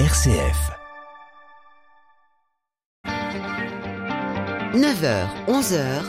[0.00, 0.72] RCF.
[4.74, 6.02] 9h, 11h,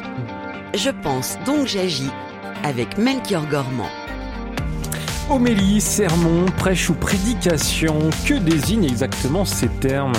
[0.73, 2.10] je pense donc j'agis
[2.63, 3.92] avec Melchior Gormand.
[5.29, 10.13] Homélie, sermon, prêche ou prédication, que désignent exactement ces termes?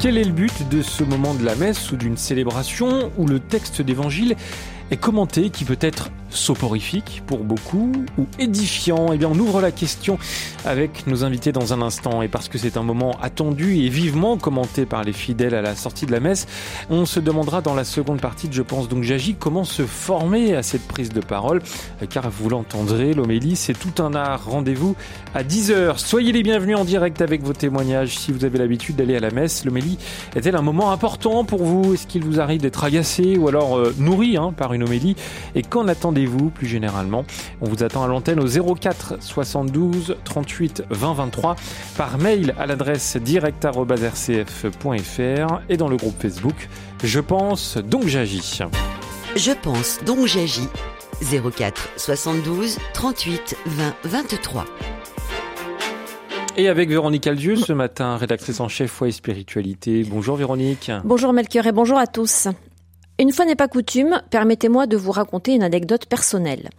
[0.00, 3.40] Quel est le but de ce moment de la messe ou d'une célébration où le
[3.40, 4.36] texte d'évangile
[4.92, 9.12] est commenté, qui peut être soporifique pour beaucoup ou édifiant?
[9.12, 10.18] Eh bien, on ouvre la question
[10.64, 12.22] avec nos invités dans un instant.
[12.22, 15.74] Et parce que c'est un moment attendu et vivement commenté par les fidèles à la
[15.74, 16.46] sortie de la messe,
[16.90, 20.54] on se demandera dans la seconde partie de Je pense donc j'agis comment se former
[20.54, 21.62] à cette prise de parole?
[22.10, 24.44] Car vous l'entendrez, l'homélie, c'est tout un art.
[24.46, 24.96] Rendez-vous
[25.34, 25.98] à 10h.
[25.98, 29.30] Soyez les bienvenus en direct avec vos témoignages si vous avez l'habitude d'aller à la
[29.30, 29.64] messe.
[29.64, 29.98] L'homélie
[30.34, 31.94] est-elle un moment important pour vous?
[31.94, 35.16] Est-ce qu'il vous arrive d'être agacé ou alors euh, nourri hein, par une homélie?
[35.54, 37.24] Et qu'en attendez-vous plus généralement
[37.60, 41.54] On vous attend à l'antenne au 04 72 38 20 23
[41.96, 46.68] par mail à l'adresse direct.rcf.fr et dans le groupe Facebook
[47.04, 48.62] Je pense donc j'agis.
[49.36, 50.66] Je pense donc j'agis
[51.22, 54.64] 04 72 38 20 23.
[56.56, 60.04] Et avec Véronique Aldieu ce matin, rédactrice en chef foi et spiritualité.
[60.04, 60.90] Bonjour Véronique.
[61.04, 62.48] Bonjour Melchior et bonjour à tous.
[63.20, 66.70] Une fois n'est pas coutume, permettez-moi de vous raconter une anecdote personnelle.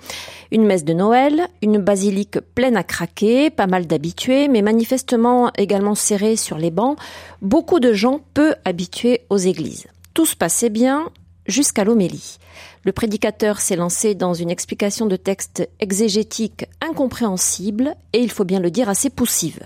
[0.51, 5.95] Une messe de Noël, une basilique pleine à craquer, pas mal d'habitués, mais manifestement également
[5.95, 6.97] serrés sur les bancs,
[7.41, 9.87] beaucoup de gens peu habitués aux églises.
[10.13, 11.09] Tout se passait bien
[11.45, 12.37] jusqu'à l'homélie.
[12.85, 18.61] Le prédicateur s'est lancé dans une explication de texte exégétique incompréhensible et, il faut bien
[18.61, 19.59] le dire, assez poussive.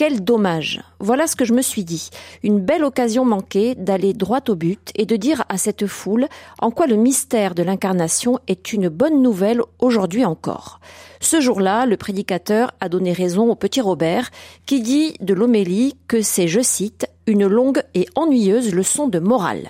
[0.00, 0.80] Quel dommage.
[0.98, 2.08] Voilà ce que je me suis dit.
[2.42, 6.26] Une belle occasion manquée d'aller droit au but et de dire à cette foule
[6.58, 10.80] en quoi le mystère de l'incarnation est une bonne nouvelle aujourd'hui encore.
[11.20, 14.30] Ce jour-là, le prédicateur a donné raison au petit Robert
[14.64, 19.68] qui dit de l'homélie que c'est, je cite, une longue et ennuyeuse leçon de morale.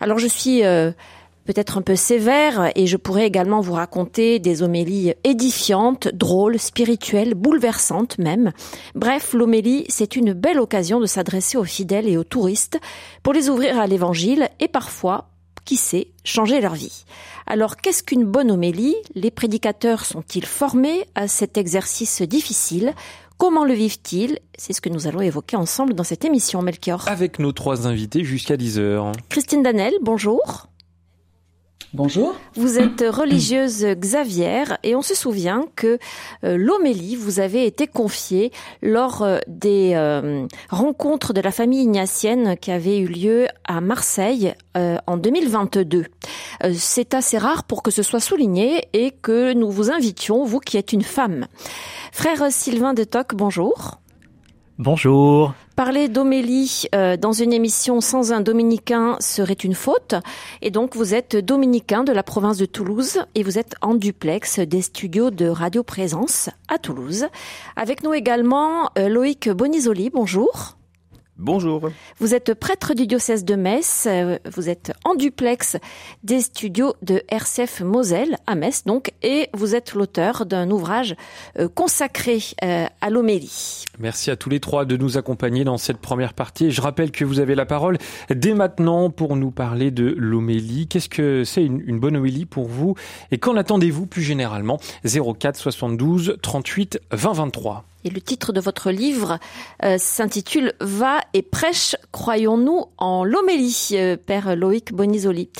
[0.00, 0.90] Alors je suis euh,
[1.46, 7.34] peut-être un peu sévère et je pourrais également vous raconter des homélies édifiantes, drôles, spirituelles,
[7.34, 8.52] bouleversantes même.
[8.94, 12.78] Bref, l'homélie, c'est une belle occasion de s'adresser aux fidèles et aux touristes
[13.22, 15.30] pour les ouvrir à l'évangile et parfois,
[15.64, 17.04] qui sait, changer leur vie.
[17.46, 18.96] Alors, qu'est-ce qu'une bonne homélie?
[19.14, 22.92] Les prédicateurs sont-ils formés à cet exercice difficile?
[23.38, 24.38] Comment le vivent-ils?
[24.56, 27.06] C'est ce que nous allons évoquer ensemble dans cette émission, Melchior.
[27.08, 29.12] Avec nos trois invités jusqu'à 10h.
[29.28, 30.68] Christine Danel, bonjour.
[31.94, 32.34] Bonjour.
[32.54, 35.98] Vous êtes religieuse Xavier et on se souvient que
[36.44, 38.50] euh, l'homélie vous avait été confiée
[38.82, 44.54] lors euh, des euh, rencontres de la famille ignatienne qui avaient eu lieu à Marseille
[45.06, 46.04] en 2022.
[46.74, 50.76] C'est assez rare pour que ce soit souligné et que nous vous invitions, vous qui
[50.76, 51.46] êtes une femme.
[52.12, 53.98] Frère Sylvain de Toc, bonjour.
[54.78, 55.54] Bonjour.
[55.74, 60.14] Parler d'homélie euh, dans une émission sans un dominicain serait une faute.
[60.60, 64.58] Et donc, vous êtes dominicain de la province de Toulouse et vous êtes en duplex
[64.58, 67.26] des studios de Radio Présence à Toulouse.
[67.74, 70.10] Avec nous également euh, Loïc Bonisoli.
[70.10, 70.76] Bonjour.
[71.38, 71.90] Bonjour.
[72.18, 75.76] Vous êtes prêtre du diocèse de Metz, euh, vous êtes en duplex
[76.22, 81.14] des studios de RCF Moselle à Metz donc, et vous êtes l'auteur d'un ouvrage
[81.74, 82.38] consacré
[83.98, 86.70] Merci à tous les trois de nous accompagner dans cette première partie.
[86.70, 87.98] Je rappelle que vous avez la parole
[88.30, 90.86] dès maintenant pour nous parler de l'homélie.
[90.86, 92.94] Qu'est-ce que c'est une, bonne homélie pour vous?
[93.30, 94.78] Et qu'en attendez-vous plus généralement?
[95.04, 97.84] 04 72 38 20 23.
[98.10, 99.38] Le titre de votre livre
[99.82, 105.50] euh, s'intitule Va et prêche, croyons-nous en l'homélie, euh, Père Loïc Bonisoli.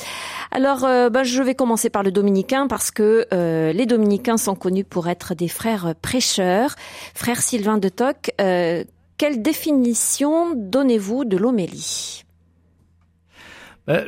[0.53, 3.27] Alors, euh, bah, je vais commencer par le dominicain parce que
[3.73, 6.75] les dominicains sont connus pour être des frères prêcheurs.
[7.15, 12.25] Frère Sylvain de Toc, quelle définition donnez-vous de l'homélie?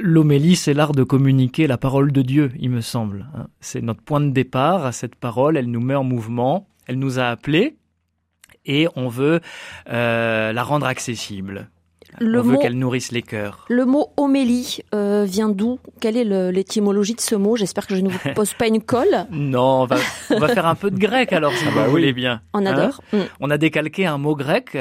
[0.00, 3.26] L'homélie, c'est l'art de communiquer la parole de Dieu, il me semble.
[3.36, 3.46] Hein.
[3.60, 4.92] C'est notre point de départ.
[4.92, 6.68] Cette parole, elle nous met en mouvement.
[6.86, 7.76] Elle nous a appelés
[8.68, 9.40] et on veut
[9.90, 11.68] euh, la rendre accessible.
[12.20, 13.64] Le on mot, veut qu'elle nourrisse les cœurs.
[13.68, 15.78] Le mot homélie euh, vient d'où?
[16.00, 17.56] Quelle est l'étymologie de ce mot?
[17.56, 19.26] J'espère que je ne vous pose pas une colle.
[19.30, 19.96] non, on va,
[20.30, 22.40] on va faire un peu de grec alors, si ah vous bah voulez bien.
[22.54, 23.02] On adore.
[23.12, 23.22] Hein mm.
[23.40, 24.76] On a décalqué un mot grec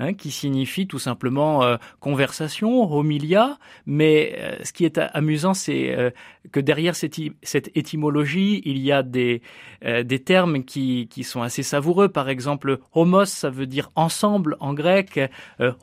[0.00, 3.58] hein, qui signifie tout simplement euh, conversation, homilia.
[3.86, 6.10] Mais euh, ce qui est amusant, c'est euh,
[6.50, 9.42] que derrière cette, cette, étymologie, il y a des,
[9.84, 12.08] euh, des termes qui, qui sont assez savoureux.
[12.08, 15.20] Par exemple, homos, ça veut dire ensemble en grec.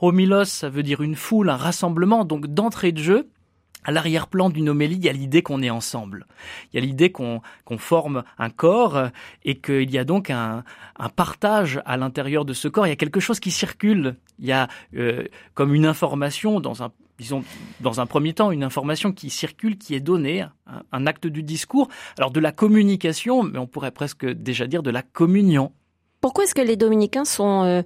[0.02, 2.26] homilos, ça veut dire une foule, un rassemblement.
[2.26, 3.30] Donc d'entrée de jeu,
[3.88, 6.28] à l'arrière-plan d'une homélie, il y a l'idée qu'on est ensemble.
[6.72, 7.42] Il y a l'idée qu'on
[7.78, 9.08] forme un corps
[9.46, 10.66] et qu'il y a donc un,
[11.16, 12.86] partage à l'intérieur de ce corps.
[12.86, 14.18] Il y a quelque chose qui circule.
[14.40, 15.24] Il y a euh,
[15.54, 17.44] comme une information dans un disons,
[17.80, 20.46] dans un premier temps, une information qui circule, qui est donnée,
[20.92, 21.88] un, acte du discours,
[22.18, 25.72] alors de la communication, mais on pourrait presque déjà dire de la communion.
[26.22, 27.82] Pourquoi est-ce que les dominicains sont euh,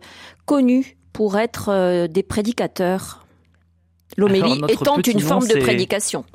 [0.45, 3.20] connus pour être euh, des prédicateurs?
[4.17, 6.25] L'homélie étant une forme de prédication.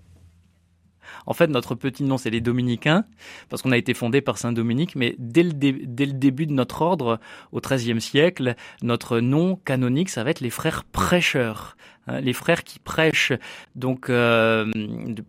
[1.27, 3.05] En fait, notre petit nom, c'est les Dominicains,
[3.49, 6.53] parce qu'on a été fondé par Saint Dominique, mais dès le, dès le début de
[6.53, 7.19] notre ordre,
[7.53, 11.77] au XIIIe siècle, notre nom canonique, ça va être les frères prêcheurs.
[12.09, 13.33] Hein, les frères qui prêchent,
[13.75, 15.25] donc euh, de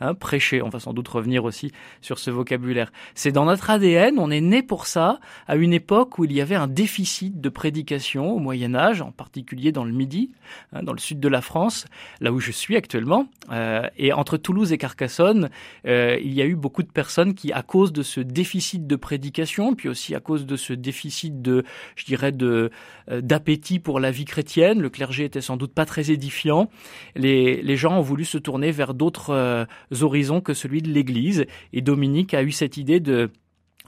[0.00, 2.92] hein, prêcher, on va sans doute revenir aussi sur ce vocabulaire.
[3.14, 6.40] C'est dans notre ADN, on est né pour ça, à une époque où il y
[6.40, 10.32] avait un déficit de prédication au Moyen Âge, en particulier dans le Midi,
[10.72, 11.86] hein, dans le sud de la France,
[12.20, 13.28] là où je suis actuellement.
[13.52, 15.50] Euh, et entre Toulouse et Carcassonne,
[15.86, 18.96] euh, il y a eu beaucoup de personnes qui, à cause de ce déficit de
[18.96, 22.70] prédication, puis aussi à cause de ce déficit de, je dirais, de
[23.08, 26.68] d'appétit pour la vie chrétienne, le clergé était sans doute pas très édifiant.
[27.14, 29.64] Les, les gens ont voulu se tourner vers d'autres euh,
[30.00, 31.44] horizons que celui de l'Église.
[31.72, 33.30] Et Dominique a eu cette idée de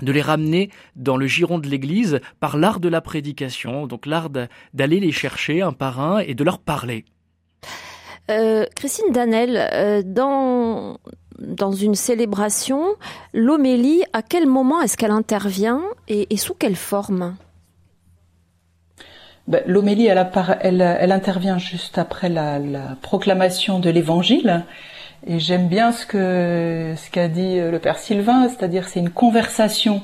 [0.01, 4.31] de les ramener dans le giron de l'Église par l'art de la prédication, donc l'art
[4.31, 7.05] d'aller les chercher un par un et de leur parler.
[8.31, 10.99] Euh, Christine Danel, euh, dans,
[11.41, 12.95] dans une célébration,
[13.35, 17.35] l'homélie, à quel moment est-ce qu'elle intervient et sous quelle forme?
[19.49, 20.25] Ben, L'homélie, elle,
[20.61, 24.65] elle, elle, intervient juste après la, la proclamation de l'Évangile.
[25.27, 29.11] Et j'aime bien ce que ce qu'a dit euh, le père Sylvain, c'est-à-dire c'est une
[29.11, 30.03] conversation.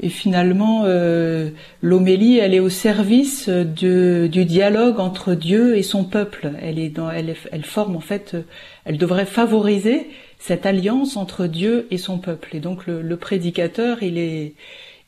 [0.00, 1.50] Et finalement, euh,
[1.82, 6.52] l'homélie, elle est au service du dialogue entre Dieu et son peuple.
[6.62, 8.36] Elle est dans, elle, elle forme en fait,
[8.84, 12.54] elle devrait favoriser cette alliance entre Dieu et son peuple.
[12.54, 14.54] Et donc le, le prédicateur, il est,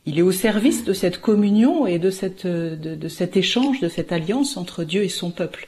[0.09, 4.11] il est au service de cette communion et de, cette, de, cet échange, de cette
[4.11, 5.67] alliance entre Dieu et son peuple.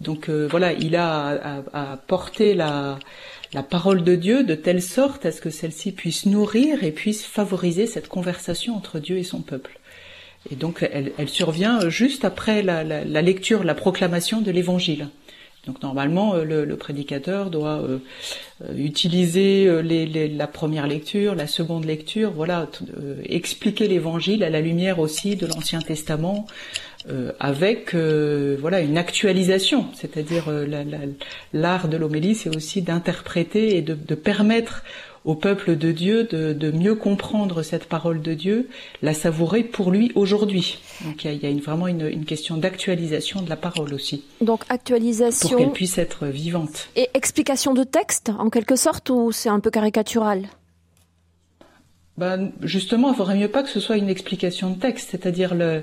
[0.00, 2.98] Donc euh, voilà, il a à, porter la,
[3.68, 7.86] parole de Dieu de telle sorte à ce que celle-ci puisse nourrir et puisse favoriser
[7.86, 9.78] cette conversation entre Dieu et son peuple.
[10.50, 15.08] Et donc elle, survient juste après la lecture, la proclamation de l'Évangile.
[15.66, 17.98] Donc normalement, euh, le, prédicateur doit euh,
[18.64, 19.66] euh, utiliser
[20.28, 22.68] la première lecture, la seconde lecture, voilà,
[23.24, 26.46] expliquer l'Évangile à la lumière aussi de l'Ancien Testament,
[27.38, 30.44] avec voilà une actualisation, c'est-à-dire
[31.52, 34.82] l'art de l'homélie, c'est aussi d'interpréter et de, de permettre
[35.24, 38.68] au peuple de Dieu de, mieux comprendre cette parole de Dieu,
[39.02, 40.78] la savourer pour lui aujourd'hui.
[41.04, 44.24] Donc il y a, vraiment une, question d'actualisation de la parole aussi.
[44.40, 45.48] Donc actualisation.
[45.48, 46.88] Pour qu'elle puisse être vivante.
[46.96, 50.48] Et explication de texte, en quelque sorte, ou c'est un peu caricatural?
[52.16, 55.82] Ben, justement, il faudrait mieux pas que ce soit une explication de texte, c'est-à-dire le,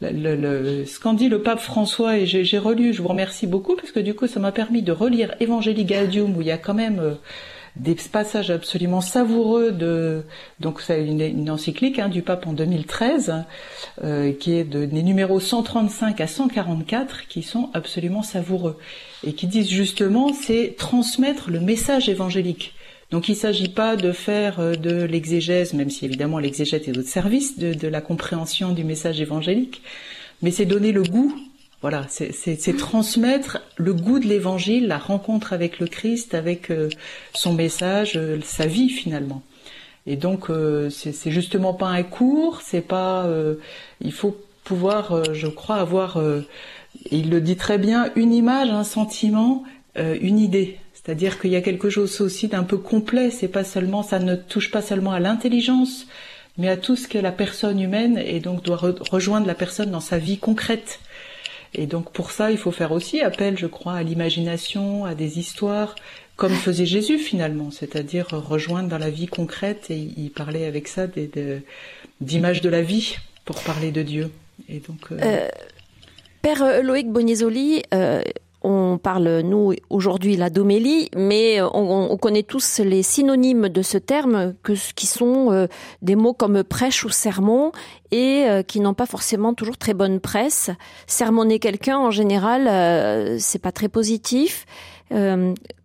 [0.00, 3.92] le, ce qu'en dit le pape François, et j'ai relu, je vous remercie beaucoup, parce
[3.92, 6.74] que du coup, ça m'a permis de relire Evangelii Gaudium, où il y a quand
[6.74, 7.14] même euh,
[7.78, 10.22] des passages absolument savoureux de
[10.60, 13.44] donc c'est une, encyclique hein, du pape en 2013
[14.02, 18.78] euh, qui est de, des numéros 135 à 144 qui sont absolument savoureux
[19.24, 22.74] et qui disent justement c'est transmettre le message évangélique.
[23.10, 26.98] Donc il ne s'agit pas de faire euh, de l'exégèse, même si évidemment l'exégèse est
[26.98, 29.82] au service de, de la compréhension du message évangélique,
[30.42, 31.34] mais c'est donner le goût
[31.80, 36.88] voilà, c'est transmettre le goût de l'évangile, la rencontre avec le Christ, avec euh,
[37.34, 39.42] son message, euh, sa vie finalement.
[40.04, 43.30] Et donc euh, c'est justement pas un cours, c'est pas.
[44.00, 46.20] il faut pouvoir, je crois, avoir.
[47.10, 49.64] il le dit très bien, une image, un sentiment,
[49.96, 50.78] une idée.
[50.94, 53.30] C'est-à-dire qu'il y a quelque chose aussi d'un peu complet.
[53.30, 56.06] C'est pas seulement, ça ne touche pas seulement à l'intelligence,
[56.56, 58.80] mais à tout ce qu'est la personne humaine et donc doit
[59.10, 61.00] rejoindre la personne dans sa vie concrète.
[61.74, 65.38] Et donc pour ça, il faut faire aussi appel, je crois, à l'imagination, à des
[65.38, 65.94] histoires,
[66.36, 69.90] comme faisait Jésus finalement, c'est-à-dire rejoindre dans la vie concrète.
[69.90, 71.06] Et il parlait avec ça
[72.20, 74.30] d'images de, la vie pour parler de Dieu.
[74.68, 75.12] Et donc.
[75.12, 75.48] Euh, euh,
[76.42, 78.22] Père Loïc Bonisoli, euh,
[78.62, 84.54] on parle, nous, aujourd'hui, la domélie, mais on, connaît tous les synonymes de ce terme,
[84.96, 85.66] qui sont euh,
[86.02, 87.70] des mots comme prêche ou sermon,
[88.10, 90.70] et euh, qui n'ont pas forcément toujours très bonne presse.
[91.06, 94.66] Sermonner quelqu'un, en général, euh, c'est pas très positif.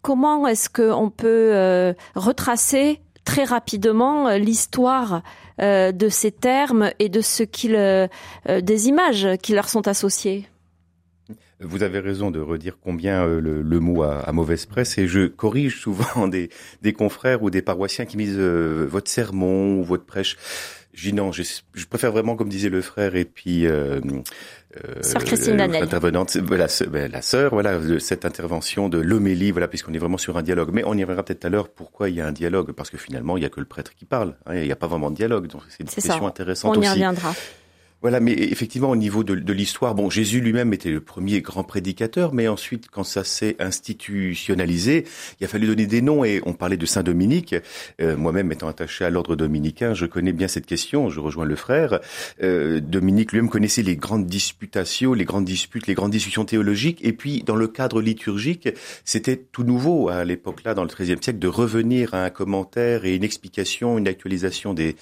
[0.02, 5.22] comment est-ce qu'on peut retracer très rapidement l'histoire
[5.60, 8.10] de ces termes et de ce qu'ils,
[8.50, 10.50] des images qui leur sont associées?
[11.64, 15.80] Vous avez raison de redire combien euh, le, mot a, mauvaise presse et je corrige
[15.80, 16.50] souvent des,
[16.82, 20.38] des confrères ou des paroissiens qui me disent euh, votre sermon ou votre prêche.
[20.94, 21.44] Je dis non, je,
[21.90, 24.00] préfère vraiment, comme disait le frère, et puis euh,
[24.78, 25.82] euh, sœur Christine Danel.
[25.82, 30.38] intervenante, voilà, ben, la sœur, voilà, cette intervention de l'homélie, voilà, puisqu'on est vraiment sur
[30.38, 30.70] un dialogue.
[30.72, 32.92] Mais on y reviendra peut-être tout à l'heure pourquoi il y a un dialogue, parce
[32.92, 34.36] que finalement, il y a que le prêtre qui parle.
[34.46, 36.88] Hein, il n'y a pas vraiment de dialogue, donc c'est une question intéressante aussi.
[36.88, 37.34] On y reviendra.
[38.04, 42.34] Voilà, mais effectivement, au niveau de, l'histoire, bon, Jésus lui-même était le premier grand prédicateur,
[42.34, 45.06] mais ensuite, quand ça s'est institutionnalisé,
[45.40, 47.56] il a fallu donner des noms et on parlait de Saint Dominique.
[48.02, 51.10] Euh, moi-même, étant attaché à l'ordre dominicain, je connais bien cette question.
[51.10, 52.02] Je rejoins le frère.
[52.44, 57.00] Euh, Dominique lui-même connaissait les grandes disputations, les grandes disputes, les grandes discussions théologiques.
[57.04, 58.68] Et puis, dans le cadre liturgique,
[59.06, 63.16] c'était tout nouveau à l'époque-là, dans le XIIIe siècle, de revenir à un commentaire et
[63.16, 64.98] une explication, une actualisation des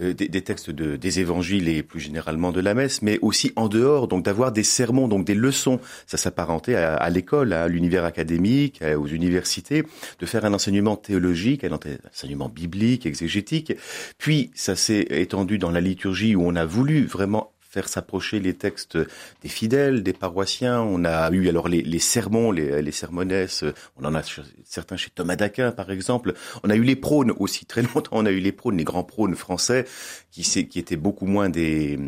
[0.00, 3.68] euh, des, textes de, des évangiles et plus généralement de la messe, mais aussi en
[3.68, 5.80] dehors, donc d'avoir des sermons, donc des leçons.
[6.06, 9.84] Ça s'apparentait à, à l'école, à l'univers académique, aux universités,
[10.18, 11.78] de faire un enseignement théologique, un
[12.10, 13.72] enseignement biblique, exégétique.
[14.18, 18.54] Puis ça s'est étendu dans la liturgie où on a voulu vraiment faire s'approcher les
[18.54, 18.96] textes
[19.42, 20.80] des fidèles, des paroissiens.
[20.80, 23.64] On a eu alors les, sermons, les, les sermonesses.
[23.96, 24.22] On en a
[24.64, 26.34] certains chez Thomas d'Aquin, par exemple.
[26.62, 27.66] On a eu les prônes aussi.
[27.66, 29.86] Très longtemps, on a eu les prônes, les grands prônes français,
[30.30, 31.98] qui, étaient beaucoup moins des,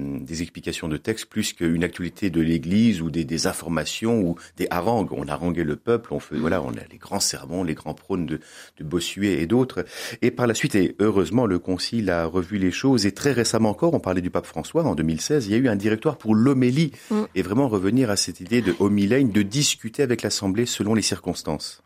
[0.40, 5.12] explications de textes, plus qu'une actualité de l'Église ou des, informations ou des harangues.
[5.12, 6.14] On haranguait le peuple.
[6.14, 8.40] On fait, voilà, on a les grands sermons, les grands prônes de
[8.80, 9.84] Bossuet et d'autres.
[10.22, 13.04] Et par la suite, et heureusement, le Concile a revu les choses.
[13.04, 15.48] Et très récemment encore, on parlait du pape François en 2016.
[15.56, 17.22] Il y a eu un directoire pour l'homélie mm.
[17.34, 21.82] et vraiment revenir à cette idée de homilène, de discuter avec l'Assemblée selon les circonstances.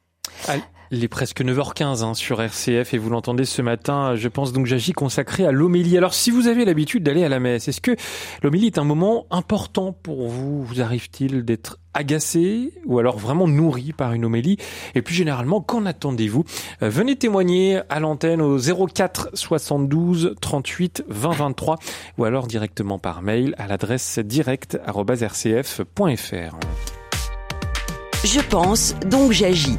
[0.92, 4.66] Il est presque 9h15 hein, sur RCF et vous l'entendez ce matin, je pense donc
[4.66, 5.96] j'agis consacré à l'homélie.
[5.96, 7.94] Alors si vous avez l'habitude d'aller à la messe, est-ce que
[8.42, 10.64] l'homélie est un moment important pour vous?
[10.64, 14.56] Vous arrive-t-il d'être agacé ou alors vraiment nourri par une homélie?
[14.96, 16.42] Et plus généralement, qu'en attendez-vous?
[16.82, 21.78] Euh, Venez témoigner à l'antenne au 04 72 38 20 23
[22.18, 26.58] ou alors directement par mail à l'adresse direct@rcf.fr.
[28.24, 29.78] Je pense donc j'agis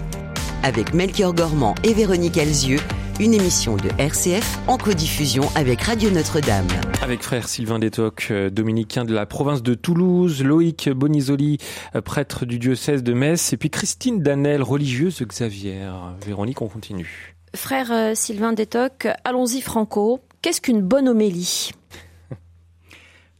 [0.63, 2.79] avec Melchior Gormand et Véronique Alzieux,
[3.19, 6.67] une émission de RCF en codiffusion avec Radio Notre-Dame.
[7.01, 11.57] Avec frère Sylvain Détoc, euh, dominicain de la province de Toulouse, Loïc Bonisoli,
[11.95, 15.89] euh, prêtre du diocèse de Metz, et puis Christine Danel, religieuse Xavier.
[16.25, 17.35] Véronique, on continue.
[17.55, 20.19] Frère euh, Sylvain Détoc, allons-y franco.
[20.41, 21.71] Qu'est-ce qu'une bonne homélie?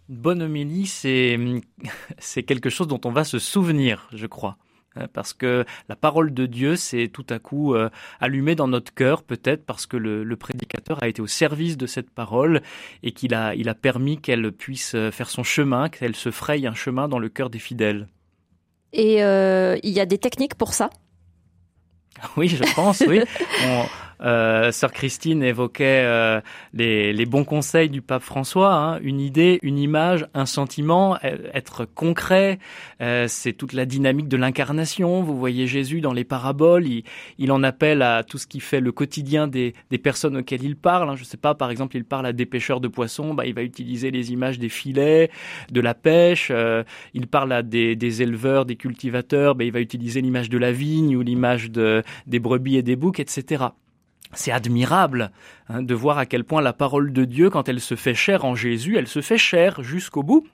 [0.10, 1.40] Une bonne homélie, c'est,
[2.20, 4.58] c'est quelque chose dont on va se souvenir, je crois.
[4.98, 8.94] Hein, parce que la parole de Dieu s'est tout à coup euh, allumée dans notre
[8.94, 12.62] cœur, peut-être parce que le, prédicateur a été au service de cette parole
[13.02, 16.68] et qu'il a, il a permis qu'elle puisse euh, faire son chemin, qu'elle se fraye
[16.68, 18.10] un chemin dans le cœur des fidèles.
[18.92, 20.90] Et euh, il y a des techniques pour ça?
[22.36, 23.22] Oui, je pense, oui.
[24.22, 26.42] Euh, Sœur Christine évoquait euh,
[26.74, 31.38] les, les, bons conseils du pape François, hein, une idée, une image, un sentiment, euh,
[31.54, 32.60] être concret.
[33.02, 35.24] Euh, c'est toute la dynamique de l'incarnation.
[35.24, 37.04] Vous voyez Jésus dans les paraboles, il,
[37.38, 40.76] il, en appelle à tout ce qui fait le quotidien des, des personnes auxquelles il
[40.76, 41.10] parle.
[41.10, 41.16] Hein.
[41.16, 43.64] Je sais pas, par exemple, il parle à des pêcheurs de poissons, bah, il va
[43.64, 45.32] utiliser les images des filets,
[45.72, 46.50] de la pêche.
[46.52, 50.58] Euh, il parle à des, des éleveurs, des cultivateurs, bah, il va utiliser l'image de
[50.58, 53.66] la vigne ou l'image de, des brebis et des boucs, etc
[54.34, 55.32] c'est admirable
[55.70, 58.46] hein, de voir à quel point la parole de Dieu, quand elle se fait chère
[58.46, 60.46] en Jésus, elle se fait chère jusqu'au bout.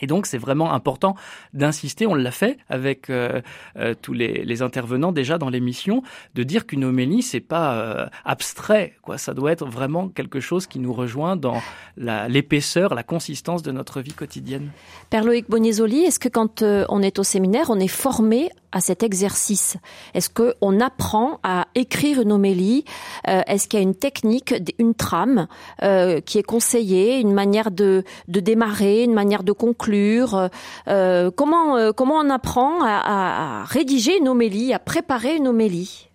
[0.00, 1.14] Et donc c'est vraiment important
[1.52, 3.40] d'insister, on l'a fait avec euh,
[3.78, 6.02] euh, tous les, intervenants déjà dans l'émission,
[6.34, 9.18] de dire qu'une homélie c'est pas euh, abstrait, quoi.
[9.18, 11.60] Ça doit être vraiment quelque chose qui nous rejoint dans
[11.96, 14.70] l'épaisseur, la, consistance de notre vie quotidienne.
[15.10, 19.02] Père Loïc Bonisoli, est-ce que quand on est au séminaire, on est formé à cet
[19.02, 19.78] exercice.
[20.12, 22.84] Est-ce que on apprend à écrire une homélie
[23.26, 25.46] Est-ce qu'il y a une technique, une trame
[25.80, 30.48] qui est conseillée, une manière de, démarrer, une manière de conclure euh,
[30.88, 36.08] euh, comment, euh, comment on apprend à, à rédiger une homélie, à préparer une homélie?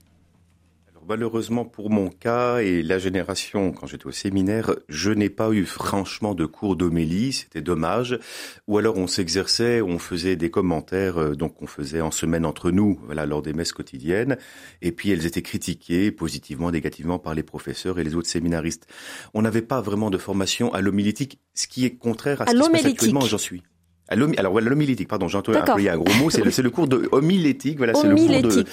[1.09, 5.65] Malheureusement pour mon cas et la génération, quand j'étais au séminaire, je n'ai pas eu
[5.65, 8.19] franchement de cours d'homélie, c'était dommage.
[8.67, 12.99] Ou alors on s'exerçait, on faisait des commentaires, donc on faisait en semaine entre nous,
[13.05, 14.37] voilà, lors des messes quotidiennes.
[14.83, 18.85] Et puis elles étaient critiquées positivement, négativement par les professeurs et les autres séminaristes.
[19.33, 22.63] On n'avait pas vraiment de formation à l'homilétique, ce qui est contraire à, ce qui
[22.63, 23.63] se passe actuellement, j'en suis.
[24.09, 27.77] Alors voilà, l'homilétique, pardon, j'ai employé un gros mot, c'est le, le, cours de homilétique,
[27.77, 28.63] voilà, c'est le cours de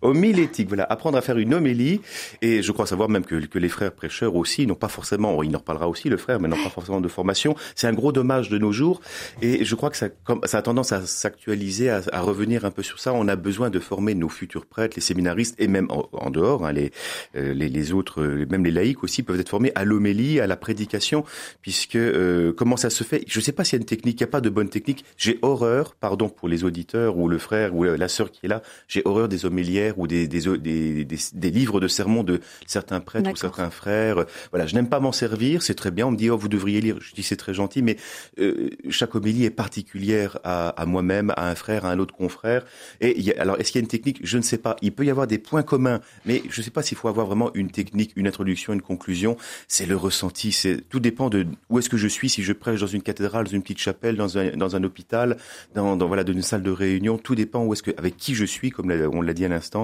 [0.00, 2.00] Homilétique, voilà, apprendre à faire une homélie.
[2.42, 5.54] Et je crois savoir même que, que les frères prêcheurs aussi n'ont pas forcément, il
[5.54, 7.56] en reparlera aussi le frère, mais n'ont pas forcément de formation.
[7.74, 9.00] C'est un gros dommage de nos jours.
[9.42, 10.08] Et je crois que ça,
[10.44, 13.12] ça a tendance à s'actualiser, à, à, revenir un peu sur ça.
[13.12, 16.72] On a besoin de former nos futurs prêtres, les séminaristes et même en, dehors, hein,
[16.72, 16.92] les,
[17.36, 20.56] euh, les, les, autres, même les laïcs aussi peuvent être formés à l'homélie, à la
[20.56, 21.24] prédication,
[21.62, 23.24] puisque euh, comment ça se fait?
[23.26, 24.68] Je ne sais pas s'il y a une technique, il n'y a pas de bonne
[24.68, 25.04] technique.
[25.16, 28.62] J'ai horreur, pardon pour les auditeurs ou le frère ou la sœur qui est là,
[28.86, 33.30] j'ai horreur des homélières ou des, des, des, des, livres de sermons de certains prêtres
[33.30, 34.24] ou certains frères.
[34.50, 36.06] Voilà, je n'aime pas m'en servir, c'est très bien.
[36.06, 36.96] On me dit, oh, vous devriez lire.
[37.00, 37.96] Je dis, c'est très gentil, mais
[38.38, 42.64] euh, chaque homélie est particulière à, à moi-même, à un frère, à un autre confrère.
[43.00, 44.20] Et y a, alors, est-ce qu'il y a une technique?
[44.22, 44.76] Je ne sais pas.
[44.82, 47.26] Il peut y avoir des points communs, mais je ne sais pas s'il faut avoir
[47.26, 49.36] vraiment une technique, une introduction, une conclusion.
[49.68, 50.52] C'est le ressenti.
[50.52, 52.28] C'est tout dépend de où est-ce que je suis.
[52.28, 55.36] Si je prêche dans une cathédrale, dans une petite chapelle, dans un, dans un hôpital,
[55.74, 58.34] dans, dans voilà, dans une salle de réunion, tout dépend où est-ce que, avec qui
[58.34, 59.77] je suis, comme on l'a dit à l'instant,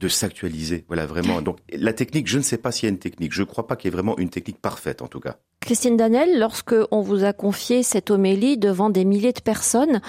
[0.00, 0.84] de s'actualiser.
[0.88, 1.42] Voilà, vraiment.
[1.42, 3.32] Donc, la technique, je ne sais pas s'il y a une technique.
[3.32, 5.36] Je ne crois pas qu'il y ait vraiment une technique parfaite, en tout cas.
[5.60, 10.00] Christine Danel, lorsque on vous a confié cette homélie devant des milliers de personnes,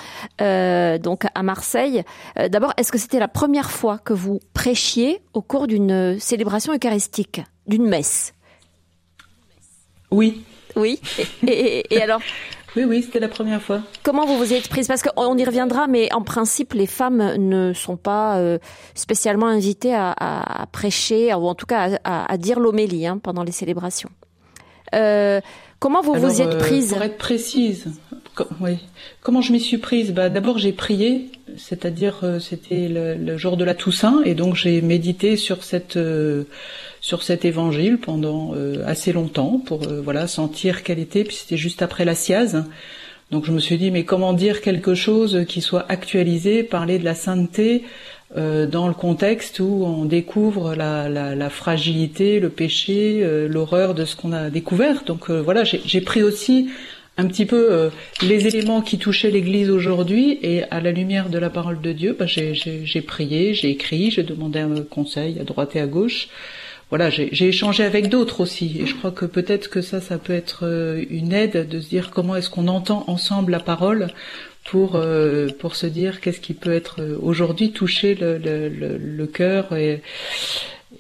[0.42, 2.04] euh, donc à Marseille,
[2.38, 6.74] euh, d'abord, est-ce que c'était la première fois que vous prêchiez au cours d'une célébration
[6.74, 8.34] eucharistique, d'une messe?
[10.12, 10.44] Oui.
[10.76, 11.02] Oui.
[11.48, 12.22] Et, et, et alors?
[12.78, 13.82] Oui, oui, c'était la première fois.
[14.04, 14.88] Comment vous vous êtes prise?
[14.88, 18.60] Parce qu'on y reviendra, mais en principe, les femmes ne sont pas euh,
[18.96, 23.44] spécialement invitées à, à, prêcher, ou en tout cas à, à dire l'homélie hein, pendant
[23.44, 24.10] les célébrations.
[24.96, 25.42] Euh,
[25.80, 26.92] comment vous Alors, vous y êtes prise?
[26.94, 27.88] euh, Pour être précise,
[28.62, 28.78] oui.
[29.22, 30.14] Comment je m'y suis prise?
[30.14, 34.56] Bah, D'abord, j'ai prié, c'est-à-dire euh, c'était le, le, jour de la Toussaint, et donc
[34.56, 36.44] j'ai médité sur cette euh,
[37.08, 41.24] sur cet évangile pendant euh, assez longtemps pour euh, voilà sentir quelle était.
[41.24, 42.66] Puis c'était juste après la siase.
[43.32, 47.06] Donc je me suis dit mais comment dire quelque chose qui soit actualisé, parler de
[47.06, 47.84] la sainteté
[48.36, 53.94] euh, dans le contexte où on découvre la, la, la fragilité, le péché, euh, l'horreur
[53.94, 55.06] de ce qu'on a découvert.
[55.06, 56.68] Donc euh, voilà, j'ai pris aussi
[57.18, 57.90] un petit peu euh,
[58.22, 62.18] les éléments qui touchaient l'Église aujourd'hui et à la lumière de la parole de Dieu,
[62.20, 66.28] bah, j'ai prié, j'ai écrit, j'ai demandé un conseil à droite et à gauche.
[66.90, 70.34] Voilà, j'ai échangé avec d'autres aussi et je crois que peut-être que ça, ça peut
[70.34, 70.64] être
[71.10, 74.08] une aide de se dire comment est-ce qu'on entend ensemble la parole
[74.64, 79.28] pour euh, pour se dire qu'est-ce qui peut être aujourd'hui toucher le, le, le, le
[79.28, 80.02] cœur et,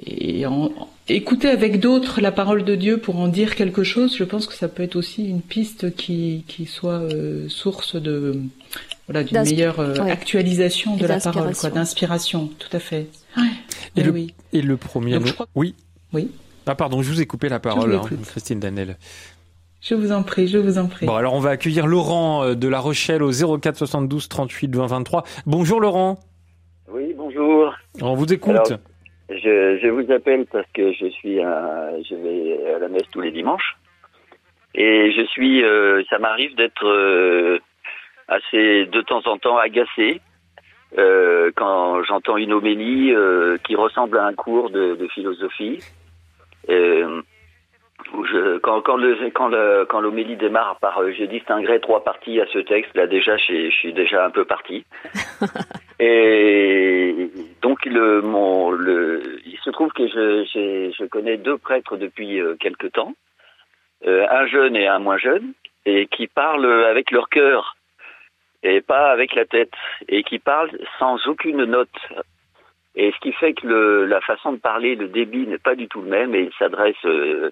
[0.05, 0.71] et en,
[1.09, 4.15] écouter avec d'autres la parole de Dieu pour en dire quelque chose.
[4.17, 8.41] Je pense que ça peut être aussi une piste qui qui soit euh, source de
[9.07, 10.11] voilà d'une meilleure euh, ouais.
[10.11, 12.49] actualisation de la parole, quoi, d'inspiration.
[12.59, 13.07] Tout à fait.
[13.37, 13.43] Ouais.
[13.95, 14.33] Et, le, oui.
[14.53, 15.33] et le premier Donc, mot.
[15.33, 15.47] crois...
[15.55, 15.75] Oui.
[16.13, 16.31] Oui.
[16.65, 18.97] Ah pardon, je vous ai coupé la parole, hein, Christine Danel.
[19.81, 21.05] Je vous en prie, je vous en prie.
[21.05, 25.23] Bon, alors on va accueillir Laurent de La Rochelle au 04 72 38 20 23.
[25.45, 26.17] Bonjour Laurent.
[26.91, 27.73] Oui, bonjour.
[28.01, 28.55] On vous écoute.
[28.55, 28.79] Alors,
[29.29, 33.21] je, je, vous appelle parce que je suis à, je vais à la messe tous
[33.21, 33.77] les dimanches
[34.73, 37.59] et je suis, euh, ça m'arrive d'être euh,
[38.27, 40.21] assez de temps en temps agacé
[40.97, 45.79] euh, quand j'entends une homélie euh, qui ressemble à un cours de, de philosophie.
[46.69, 47.21] Euh,
[48.31, 52.39] je, quand, quand, le, quand, le, quand l'homélie démarre par euh, je distinguerai trois parties
[52.39, 54.85] à ce texte, là déjà je, je suis déjà un peu parti.
[55.99, 57.29] Et
[57.61, 62.39] donc le, mon, le, il se trouve que je, je, je connais deux prêtres depuis
[62.39, 63.13] euh, quelque temps,
[64.05, 65.53] euh, un jeune et un moins jeune,
[65.85, 67.76] et qui parlent avec leur cœur
[68.75, 69.73] et pas avec la tête,
[70.07, 71.89] et qui parlent sans aucune note.
[72.95, 75.87] Et ce qui fait que le, la façon de parler, le débit n'est pas du
[75.87, 77.51] tout le même, et il s'adresse euh,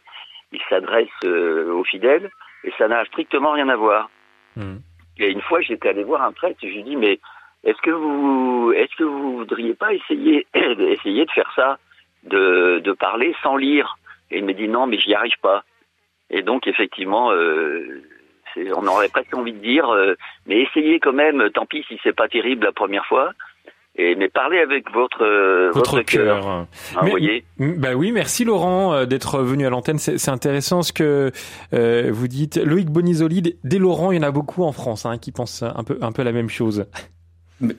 [0.51, 2.29] il s'adresse euh, aux fidèles
[2.63, 4.09] et ça n'a strictement rien à voir.
[4.55, 4.77] Mmh.
[5.19, 7.19] Et une fois, j'étais allé voir un prêtre et je lui dis mais
[7.63, 11.77] est-ce que vous est-ce que vous voudriez pas essayer essayer de faire ça,
[12.23, 13.97] de, de parler sans lire?
[14.31, 15.63] Et il me dit non, mais j'y arrive pas.
[16.29, 18.01] Et donc effectivement, euh,
[18.75, 20.15] on aurait presque envie de dire, euh,
[20.47, 21.49] mais essayez quand même.
[21.51, 23.31] Tant pis si c'est pas terrible la première fois.
[23.97, 26.47] Et, mais parlez avec votre euh, votre, votre cœur.
[26.47, 26.67] Hein,
[27.01, 27.45] mais, voyez.
[27.59, 29.99] Bah oui, merci Laurent euh, d'être venu à l'antenne.
[29.99, 31.31] C'est intéressant ce que
[31.73, 32.57] euh, vous dites.
[32.57, 35.83] Loïc Bonisoli, des Laurent, il y en a beaucoup en France hein, qui pensent un
[35.85, 36.87] peu un peu la même chose.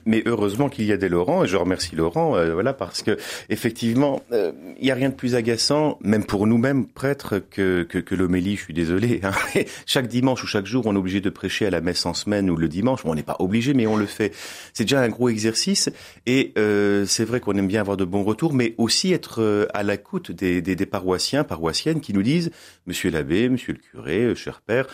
[0.05, 3.15] Mais heureusement qu'il y a des Laurent et je remercie Laurent, euh, voilà parce que
[3.49, 8.15] effectivement, il euh, n'y a rien de plus agaçant, même pour nous-mêmes prêtres, que que,
[8.15, 8.55] l'homélie.
[8.55, 9.19] Je suis désolé.
[9.23, 9.31] Hein.
[9.85, 12.49] chaque dimanche ou chaque jour, on est obligé de prêcher à la messe en semaine
[12.49, 13.01] ou le dimanche.
[13.05, 14.33] On n'est pas obligé, mais on le fait.
[14.73, 15.89] C'est déjà un gros exercice
[16.25, 19.67] et euh, c'est vrai qu'on aime bien avoir de bons retours, mais aussi être euh,
[19.75, 22.49] à l'écoute des, des, des paroissiens, paroissiennes qui nous disent,
[22.87, 24.87] Monsieur l'abbé, Monsieur le curé, cher père,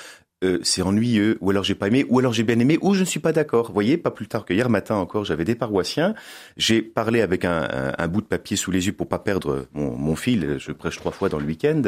[0.43, 3.01] euh, c'est ennuyeux, ou alors j'ai pas aimé, ou alors j'ai bien aimé, ou je
[3.01, 3.67] ne suis pas d'accord.
[3.67, 6.13] Vous voyez, pas plus tard que hier matin encore, j'avais des paroissiens,
[6.57, 9.95] j'ai parlé avec un, un, bout de papier sous les yeux pour pas perdre mon,
[9.95, 11.83] mon fil, je prêche trois fois dans le week-end,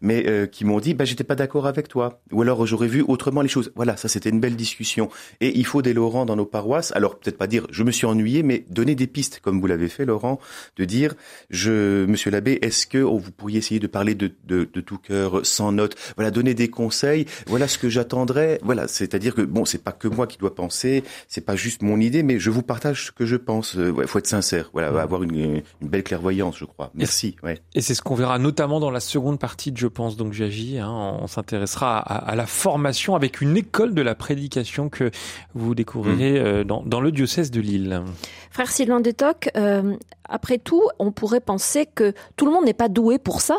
[0.00, 3.02] mais euh, qui m'ont dit, bah j'étais pas d'accord avec toi, ou alors j'aurais vu
[3.06, 3.72] autrement les choses.
[3.74, 5.10] Voilà, ça c'était une belle discussion.
[5.40, 8.06] Et il faut des Laurent dans nos paroisses, alors peut-être pas dire je me suis
[8.06, 10.38] ennuyé, mais donner des pistes, comme vous l'avez fait Laurent,
[10.76, 11.14] de dire,
[11.50, 14.98] je, monsieur l'abbé, est-ce que oh, vous pourriez essayer de parler de, de, de tout
[14.98, 18.60] cœur, sans note, voilà, donner des conseils, voilà ce que j'attendrais.
[18.62, 21.98] Voilà, c'est-à-dire que bon, c'est pas que moi qui dois penser, c'est pas juste mon
[21.98, 23.74] idée, mais je vous partage ce que je pense.
[23.74, 26.90] Il euh, faut être sincère, voilà, avoir une, une, belle clairvoyance, je crois.
[26.94, 27.36] Merci.
[27.42, 27.58] Ouais.
[27.74, 30.78] Et c'est ce qu'on verra notamment dans la seconde partie de Je pense donc j'agis.
[30.78, 30.90] Hein.
[31.20, 35.10] On s'intéressera à, à, la formation avec une école de la prédication que
[35.54, 36.44] vous découvrirez mmh.
[36.44, 38.02] euh, dans, dans, le diocèse de Lille.
[38.50, 39.96] Frère Sylvain Détoc, euh,
[40.28, 43.56] après tout, on pourrait penser que tout le monde n'est pas doué pour ça.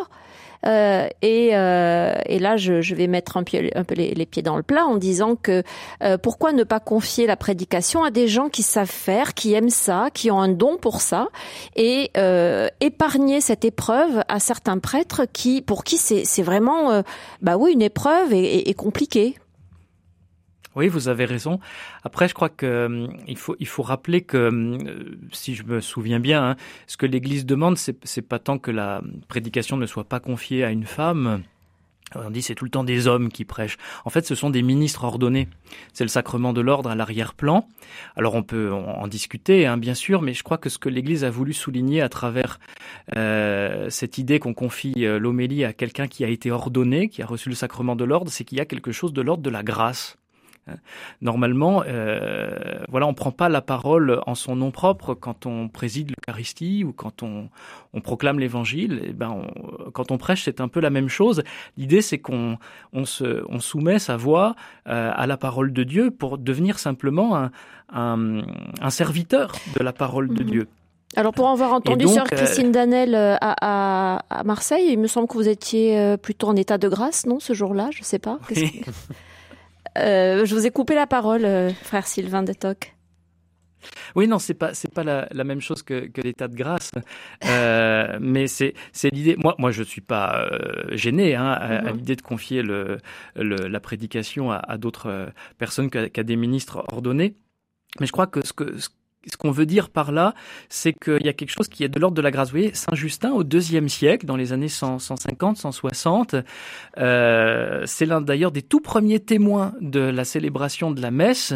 [0.65, 3.57] Euh, et, euh, et, là, je, vais mettre un, peu
[3.95, 5.63] les, pieds dans le plat en disant que
[6.03, 9.69] euh, pourquoi ne pas confier la prédication à des gens qui savent faire, qui aiment
[9.69, 11.27] ça, qui ont un don pour ça,
[11.75, 12.11] et
[12.81, 17.03] épargner cette épreuve à certains prêtres qui, pour qui c'est vraiment,
[17.41, 19.35] bah oui, une épreuve et, et compliquée.
[20.77, 21.59] Oui, vous avez raison.
[22.03, 25.81] Après, je crois que euh, il faut il faut rappeler que euh, si je me
[25.81, 30.03] souviens bien, hein, ce que l'Église demande, c'est pas tant que la prédication ne soit
[30.03, 31.41] pas confiée à une femme.
[32.15, 33.77] On dit c'est tout le temps des hommes qui prêchent.
[34.05, 35.49] En fait, ce sont des ministres ordonnés.
[35.93, 37.67] C'est le sacrement de l'ordre à l'arrière-plan.
[38.15, 41.23] Alors on peut en discuter, hein, bien sûr, mais je crois que ce que l'Église
[41.23, 42.59] a voulu souligner à travers
[43.15, 47.25] euh, cette idée qu'on confie euh, l'homélie à quelqu'un qui a été ordonné, qui a
[47.25, 49.63] reçu le sacrement de l'ordre, c'est qu'il y a quelque chose de l'ordre de la
[49.63, 50.17] grâce.
[51.21, 56.11] Normalement, euh, voilà, on prend pas la parole en son nom propre quand on préside
[56.11, 57.49] l'Eucharistie ou quand on,
[57.93, 59.01] on proclame l'Évangile.
[59.03, 61.43] Et eh ben, on, quand on prêche, c'est un peu la même chose.
[61.77, 62.57] L'idée, c'est qu'on
[62.93, 64.55] on se, on soumet sa voix
[64.87, 67.51] euh, à la parole de Dieu pour devenir simplement un,
[67.91, 68.41] un,
[68.81, 70.47] un serviteur de la parole de mmh.
[70.47, 70.67] Dieu.
[71.15, 74.99] Alors pour avoir entendu donc, Sœur euh, Christine Danel euh, à, à, à, Marseille, il
[74.99, 78.19] me semble que vous étiez plutôt en état de grâce, non, ce jour-là Je sais
[78.19, 78.39] pas.
[78.55, 78.81] Oui.
[79.97, 82.93] Euh, je vous ai coupé la parole, euh, frère Sylvain de Toc.
[84.15, 86.91] Oui, non, c'est pas c'est pas la, la, même chose que, que l'état de grâce,
[87.45, 89.35] euh, mais c'est c'est l'idée.
[89.37, 91.97] Moi, moi, je suis pas euh, gêné hein, à, à mhm.
[91.97, 92.97] l'idée de confier le,
[93.35, 97.35] le, la prédication à, à d'autres personnes qu'à qu des ministres ordonnés.
[97.99, 98.89] Mais je crois que ce que ce
[99.31, 100.33] ce qu'on veut dire par là,
[100.69, 102.49] c'est qu'il y a quelque chose qui est de l'ordre de la grâce.
[102.49, 106.35] Vous voyez, Saint Justin, au deuxième siècle, dans les années 100, 150, 160,
[106.97, 111.53] euh, c'est l'un d'ailleurs des tout premiers témoins de la célébration de la messe.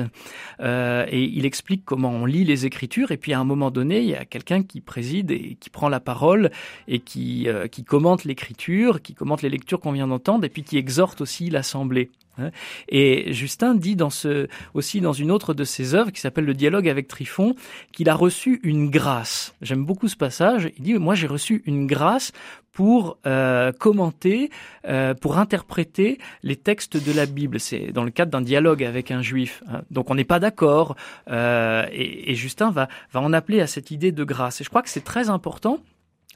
[0.60, 3.12] Euh, et il explique comment on lit les Écritures.
[3.12, 5.90] Et puis à un moment donné, il y a quelqu'un qui préside et qui prend
[5.90, 6.52] la parole
[6.88, 10.64] et qui, euh, qui commente l'Écriture, qui commente les lectures qu'on vient d'entendre, et puis
[10.64, 12.10] qui exhorte aussi l'assemblée.
[12.38, 12.52] Hein.
[12.90, 16.54] Et Justin dit dans ce, aussi dans une autre de ses œuvres qui s'appelle Le
[16.54, 17.56] dialogue avec Trifon
[17.92, 19.54] qu'il a reçu une grâce.
[19.62, 20.70] J'aime beaucoup ce passage.
[20.78, 22.32] Il dit moi j'ai reçu une grâce
[22.72, 24.50] pour euh, commenter,
[24.88, 27.60] euh, pour interpréter les textes de la Bible.
[27.60, 29.64] C'est dans le cadre d'un dialogue avec un juif.
[29.68, 29.82] Hein.
[29.92, 30.96] Donc on n'est pas d'accord.
[31.30, 34.62] Euh, et, Justin va, va en appeler à cette idée de grâce.
[34.62, 35.80] Et je crois que c'est très important.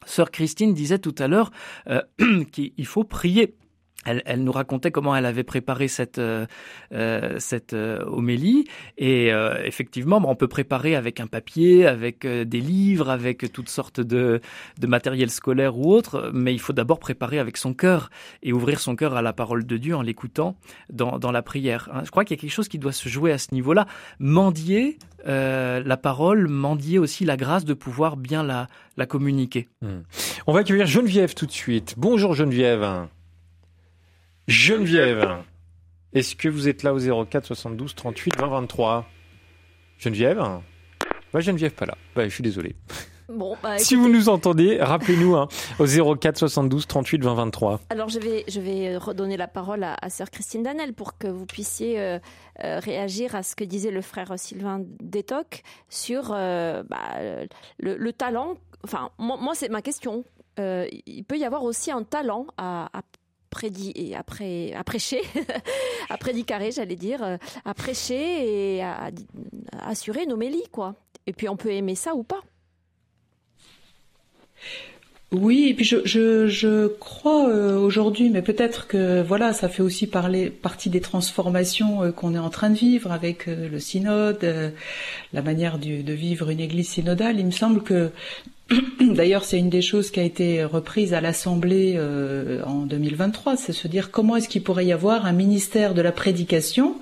[0.05, 1.51] Sœur Christine disait tout à l'heure
[2.51, 3.55] qu'il faut prier
[4.05, 6.45] elle, nous racontait comment elle avait préparé cette euh,
[6.93, 8.65] euh cette euh, homélie.
[8.97, 9.31] Et
[9.63, 14.41] effectivement on peut préparer avec un papier avec des livres avec toutes sortes de,
[14.79, 16.31] de matériel scolaire ou autre.
[16.33, 18.09] Mais il faut d'abord préparer avec son cœur
[18.43, 20.57] et ouvrir son cœur à la parole de Dieu en l'écoutant
[20.91, 22.01] dans, dans la prière hein.
[22.05, 23.85] je crois qu'il y a quelque chose qui doit se jouer à ce niveau là
[24.19, 29.67] mendier la parole mendier aussi la grâce de pouvoir bien la, la communiquer.
[29.81, 29.87] Mmh.
[30.47, 31.95] on va accueillir Geneviève tout de suite.
[31.97, 33.07] Bonjour Geneviève
[34.47, 35.43] Geneviève,
[36.13, 39.05] est-ce que vous êtes là au 04 72 38 20 23
[39.97, 40.43] Geneviève?
[41.33, 41.95] Bah, Geneviève pas là.
[42.15, 42.75] Bah, je suis désolé.
[43.27, 45.47] Bon, bah, si vous nous entendez, rappelez-nous hein,
[45.79, 47.79] au 04 72 38 20 23.
[47.89, 51.27] Alors je vais je vais redonner la parole à, à sœur Christine Danel pour que
[51.27, 52.19] vous puissiez euh,
[52.63, 56.99] euh, réagir à ce que disait le frère Sylvain Détoc sur euh, bah,
[57.79, 58.57] le, le, talent.
[58.83, 60.23] Enfin moi, moi c'est ma question.
[60.59, 63.01] Euh, il peut y avoir aussi un talent à, à
[63.55, 65.21] prédit et après à prêcher,
[66.09, 69.05] à prédicaré, j'allais dire, euh, à prêcher et à,
[69.71, 70.95] à assurer nos mélis, quoi.
[71.25, 72.41] Et puis on peut aimer ça ou pas.
[75.31, 79.81] Oui, et puis je, je, je crois euh, aujourd'hui, mais peut-être que voilà, ça fait
[79.81, 83.79] aussi parler, partie des transformations euh, qu'on est en train de vivre avec euh, le
[83.79, 84.73] synode,
[85.33, 87.39] la manière du, de vivre une église synodale.
[87.39, 88.11] Il me semble que
[89.01, 91.99] D'ailleurs, c'est une des choses qui a été reprise à l'Assemblée
[92.65, 96.11] en 2023, c'est se dire comment est-ce qu'il pourrait y avoir un ministère de la
[96.11, 96.95] prédication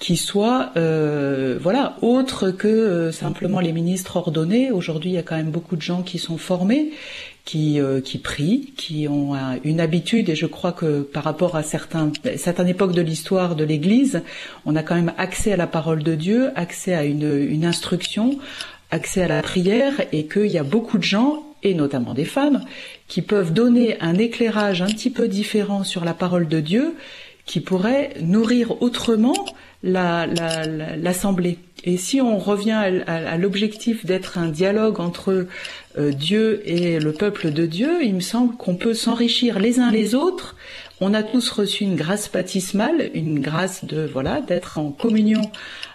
[0.00, 4.72] qui soit euh, voilà autre que simplement les ministres ordonnés.
[4.72, 6.90] Aujourd'hui, il y a quand même beaucoup de gens qui sont formés
[7.50, 9.34] qui, euh, qui prient, qui ont
[9.64, 13.64] une habitude, et je crois que par rapport à certains, certaines époques de l'histoire de
[13.64, 14.22] l'Église,
[14.66, 18.38] on a quand même accès à la parole de Dieu, accès à une, une instruction,
[18.92, 22.64] accès à la prière, et qu'il y a beaucoup de gens, et notamment des femmes,
[23.08, 26.94] qui peuvent donner un éclairage un petit peu différent sur la parole de Dieu,
[27.46, 29.34] qui pourrait nourrir autrement
[29.82, 31.58] l'Assemblée.
[31.58, 35.46] La, et si on revient à, l'objectif d'être un dialogue entre
[35.98, 40.14] Dieu et le peuple de Dieu, il me semble qu'on peut s'enrichir les uns les
[40.14, 40.56] autres.
[41.00, 45.40] On a tous reçu une grâce baptismale, une grâce de voilà d'être en communion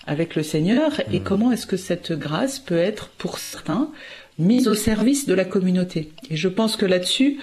[0.08, 0.99] avec le Seigneur.
[1.12, 1.23] Et mmh.
[1.23, 3.89] comment est-ce que cette grâce peut être pour certains
[4.38, 6.12] mise au service de la communauté?
[6.29, 7.38] Et je pense que là-dessus,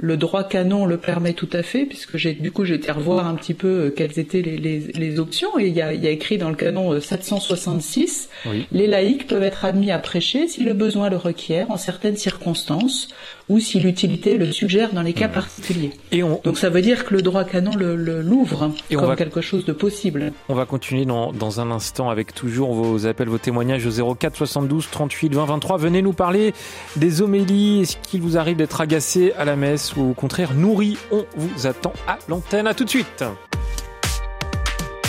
[0.00, 3.26] le droit canon le permet tout à fait, puisque j'ai du coup j'ai été revoir
[3.26, 6.02] un petit peu euh, quelles étaient les, les, les options, et il y, a, il
[6.02, 10.46] y, a, écrit dans le canon 766, euh, les laïcs peuvent être admis à prêcher
[10.46, 13.08] si le besoin le requiert en certaines circonstances,
[13.48, 15.92] ou si l'utilité le suggère dans les cas particuliers.
[16.12, 16.40] Et on...
[16.44, 20.32] Donc ça veut dire que le droit canon le, l'ouvre comme quelque chose de possible.
[20.48, 24.36] On va continuer dans, dans un instant avec toujours vos appels, vos témoignages au 04
[24.36, 25.78] 72 38 20 23.
[25.78, 26.52] Venez nous parler
[26.96, 30.96] des homélies, est-ce qu'il vous arrive d'être agacé à la messe ou au contraire nourri?
[31.10, 32.66] On vous attend à l'antenne.
[32.66, 33.24] À tout de suite.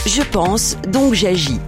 [0.05, 1.59] Je pense, donc j'agis.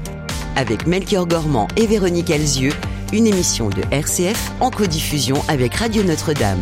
[0.56, 2.74] Avec Melchior Gormand et Véronique Elzieux
[3.14, 6.62] une émission de RCF en codiffusion avec Radio Notre-Dame.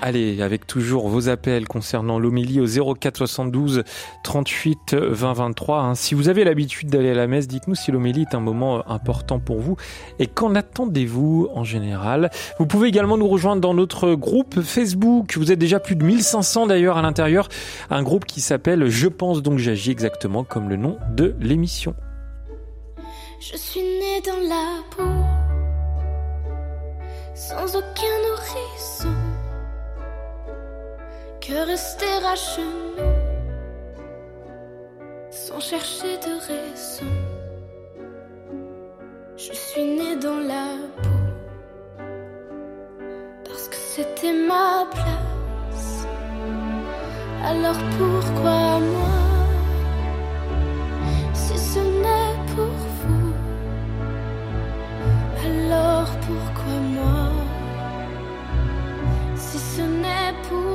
[0.00, 3.84] Allez, avec toujours vos appels concernant l'homélie au 04 72
[4.24, 5.92] 38 20 23.
[5.94, 9.40] Si vous avez l'habitude d'aller à la messe, dites-nous si l'homélie est un moment important
[9.40, 9.76] pour vous
[10.18, 12.30] et qu'en attendez-vous en général?
[12.58, 15.36] Vous pouvez également nous rejoindre dans notre groupe Facebook.
[15.36, 17.50] Vous êtes déjà plus de 1500 d'ailleurs à l'intérieur.
[17.90, 21.94] Un groupe qui s'appelle Je pense donc j'agis exactement comme le nom de l'émission.
[23.38, 25.49] Je suis né dans la peau
[27.40, 29.14] sans aucun nourrisson
[31.40, 32.36] que rester à
[35.30, 37.12] sans chercher de raison.
[39.38, 40.66] Je suis né dans la
[41.02, 41.32] boue
[43.46, 46.06] parce que c'était ma place.
[47.42, 49.16] Alors pourquoi moi
[51.32, 53.32] si ce n'est pour vous?
[55.46, 56.19] Alors
[60.32, 60.69] pour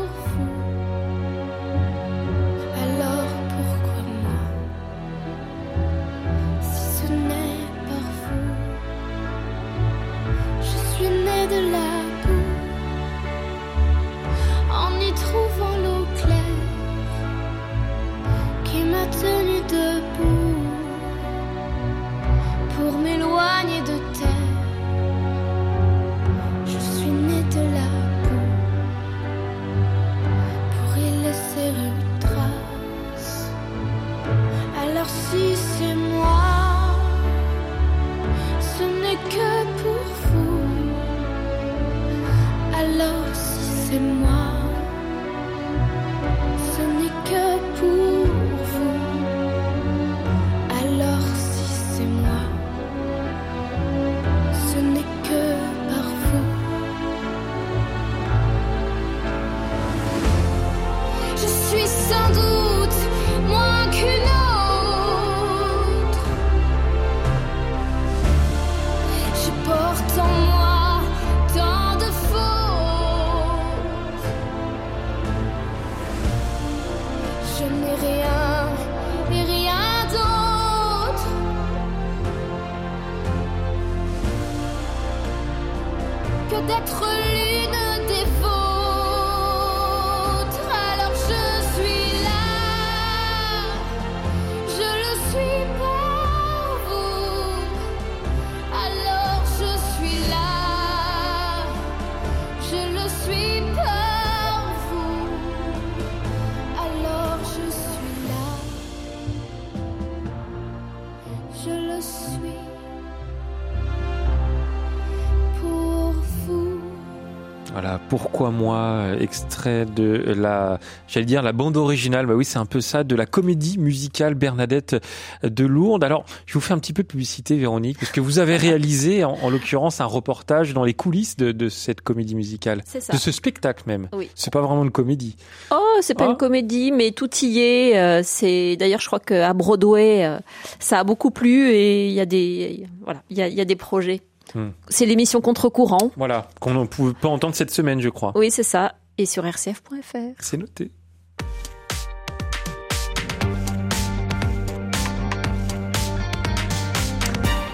[118.17, 122.79] pourquoi moi, extrait de la, j'allais dire la bande originale, bah oui c'est un peu
[122.81, 124.95] ça, de la comédie musicale Bernadette
[125.43, 126.03] de Lourdes.
[126.03, 129.23] Alors, je vous fais un petit peu de publicité Véronique, parce que vous avez réalisé
[129.23, 133.31] en, en l'occurrence un reportage dans les coulisses de, de cette comédie musicale, de ce
[133.31, 134.07] spectacle même.
[134.13, 134.29] Oui.
[134.35, 135.35] C'est pas vraiment une comédie.
[135.71, 136.31] Oh, c'est pas Ah.
[136.31, 137.97] une comédie, mais tout y est.
[137.97, 140.39] euh, C'est d'ailleurs, je crois qu'à Broadway, euh,
[140.79, 143.61] ça a beaucoup plu et il y a des, voilà, il y a, il y
[143.61, 144.21] a des projets.
[144.53, 144.69] Hmm.
[144.89, 146.11] C'est l'émission Contre-courant.
[146.15, 148.31] Voilà, qu'on ne pouvait pas entendre cette semaine, je crois.
[148.35, 148.95] Oui, c'est ça.
[149.17, 150.17] Et sur rcf.fr.
[150.39, 150.91] C'est noté.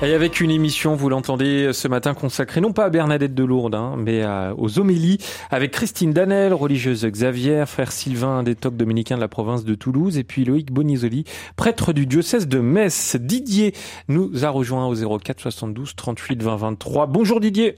[0.03, 3.75] Et avec une émission, vous l'entendez ce matin, consacrée non pas à Bernadette de Lourdes,
[3.75, 5.19] hein, mais à- aux homélies,
[5.51, 10.17] avec Christine Danel, religieuse Xavier, frère Sylvain, des tocs dominicains de la province de Toulouse,
[10.17, 13.15] et puis Loïc Bonisoli, prêtre du diocèse de Metz.
[13.15, 13.73] Didier
[14.07, 17.05] nous a rejoint au 04 72 38 20 23.
[17.05, 17.75] Bonjour Didier,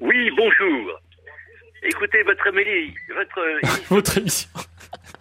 [0.00, 1.00] Oui, bonjour.
[1.84, 4.48] Écoutez, votre Amélie, votre, votre émission.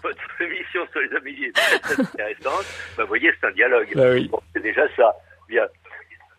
[0.02, 2.66] votre émission sur les Amélies est très, très intéressante.
[2.98, 3.90] Bah, vous voyez, c'est un dialogue.
[3.94, 4.28] Bah oui.
[4.28, 5.14] Bon, c'est déjà ça.
[5.48, 5.62] Bien.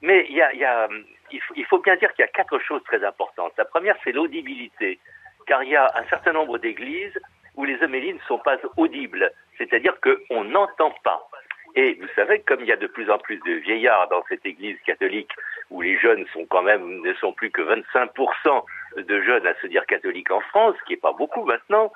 [0.03, 3.03] Mais il y a, il il, faut, bien dire qu'il y a quatre choses très
[3.05, 3.53] importantes.
[3.57, 4.99] La première, c'est l'audibilité.
[5.47, 7.19] Car il y a un certain nombre d'églises
[7.55, 9.33] où les homélies ne sont pas audibles.
[9.59, 11.29] C'est-à-dire qu'on n'entend pas.
[11.75, 14.47] Et vous savez, comme il y a de plus en plus de vieillards dans cette
[14.47, 15.33] église catholique,
[15.71, 18.65] où les jeunes sont quand même, ne sont plus que 25%
[18.97, 21.93] de jeunes à se dire catholiques en France, ce qui n'est pas beaucoup maintenant,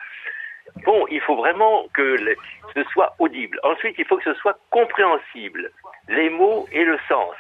[0.85, 2.17] bon, il faut vraiment que
[2.75, 3.59] ce soit audible.
[3.63, 5.71] Ensuite, il faut que ce soit compréhensible,
[6.09, 7.35] les mots et le sens.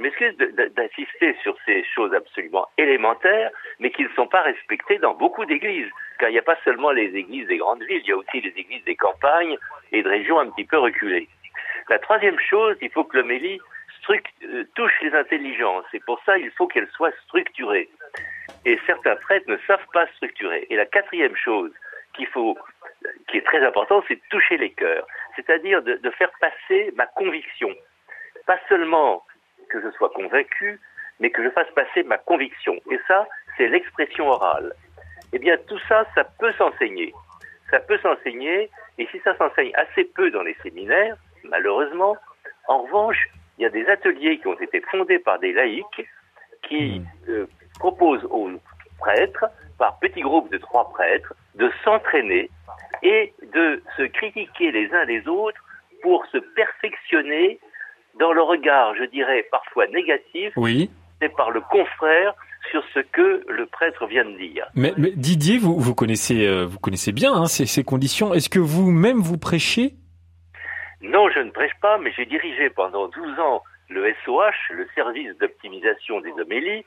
[0.00, 0.34] Je m'excuse
[0.74, 5.90] d'insister sur ces choses absolument élémentaires, mais qui ne sont pas respectées dans beaucoup d'églises.
[6.18, 8.40] Car il n'y a pas seulement les églises des grandes villes, il y a aussi
[8.40, 9.58] les églises des campagnes
[9.92, 11.28] et de régions un petit peu reculées.
[11.90, 13.60] La troisième chose, il faut que l'homélie
[14.08, 15.84] euh, touche les intelligences.
[15.92, 17.90] Et pour ça, il faut qu'elle soit structurée.
[18.64, 20.66] Et certains prêtres ne savent pas structurer.
[20.70, 21.72] Et la quatrième chose
[22.14, 25.06] qui est très importante, c'est de toucher les cœurs.
[25.36, 27.68] C'est-à-dire de faire passer ma conviction.
[28.46, 29.24] Pas seulement
[29.70, 30.80] que je sois convaincu,
[31.20, 32.74] mais que je fasse passer ma conviction.
[32.90, 34.74] Et ça, c'est l'expression orale.
[35.32, 37.12] Eh bien, tout ça, ça peut s'enseigner.
[37.70, 42.16] Ça peut s'enseigner, et si ça s'enseigne assez peu dans les séminaires, malheureusement,
[42.66, 43.28] en revanche,
[43.58, 46.08] il y a des ateliers qui ont été fondés par des laïcs
[46.68, 47.46] qui euh,
[47.78, 48.50] proposent aux
[48.98, 49.44] prêtres,
[49.78, 52.50] par petits groupes de trois prêtres, de s'entraîner
[53.02, 55.62] et de se critiquer les uns les autres
[56.02, 57.60] pour se perfectionner
[58.18, 60.90] dans le regard, je dirais, parfois négatif, Oui.
[61.22, 62.34] et par le confrère
[62.70, 64.66] sur ce que le prêtre vient de dire.
[64.74, 68.34] Mais, mais Didier, vous, vous connaissez, euh, vous connaissez bien hein, ces, ces conditions.
[68.34, 69.94] Est-ce que vous-même vous prêchez?
[71.00, 75.36] Non, je ne prêche pas, mais j'ai dirigé pendant 12 ans le SOH, le service
[75.38, 76.84] d'optimisation des homélies,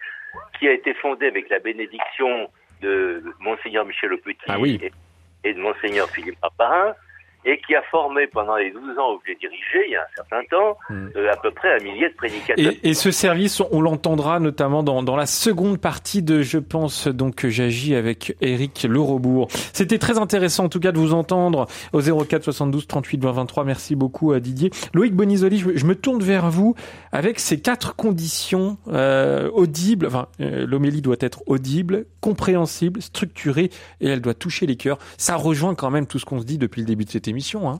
[0.59, 2.49] qui a été fondé avec la bénédiction
[2.81, 4.79] de Monseigneur Michel Le Petit Ah oui.
[5.43, 6.93] et de Monseigneur Philippe Paparin,
[7.45, 10.01] et qui a formé pendant les 12 ans où je l'ai dirigé, il y a
[10.01, 11.07] un certain temps, Hmm.
[11.15, 12.73] euh, à peu près un millier de prédicateurs.
[12.83, 17.07] et, et ce service, on l'entendra notamment dans, dans la seconde partie de Je pense
[17.07, 19.47] donc que j'agis avec Eric Lerebourg.
[19.73, 23.63] C'était très intéressant en tout cas de vous entendre au 04 72 38 20 23.
[23.65, 24.71] Merci beaucoup à Didier.
[24.93, 26.75] Loïc Bonisoli, je, je me tourne vers vous
[27.11, 30.07] avec ces quatre conditions euh, audibles.
[30.07, 33.69] Enfin, euh, l'homélie doit être audible, compréhensible, structurée
[34.01, 34.97] et elle doit toucher les cœurs.
[35.17, 37.32] Ça rejoint quand même tout ce qu'on se dit depuis le début de cette émission.
[37.67, 37.79] Hein.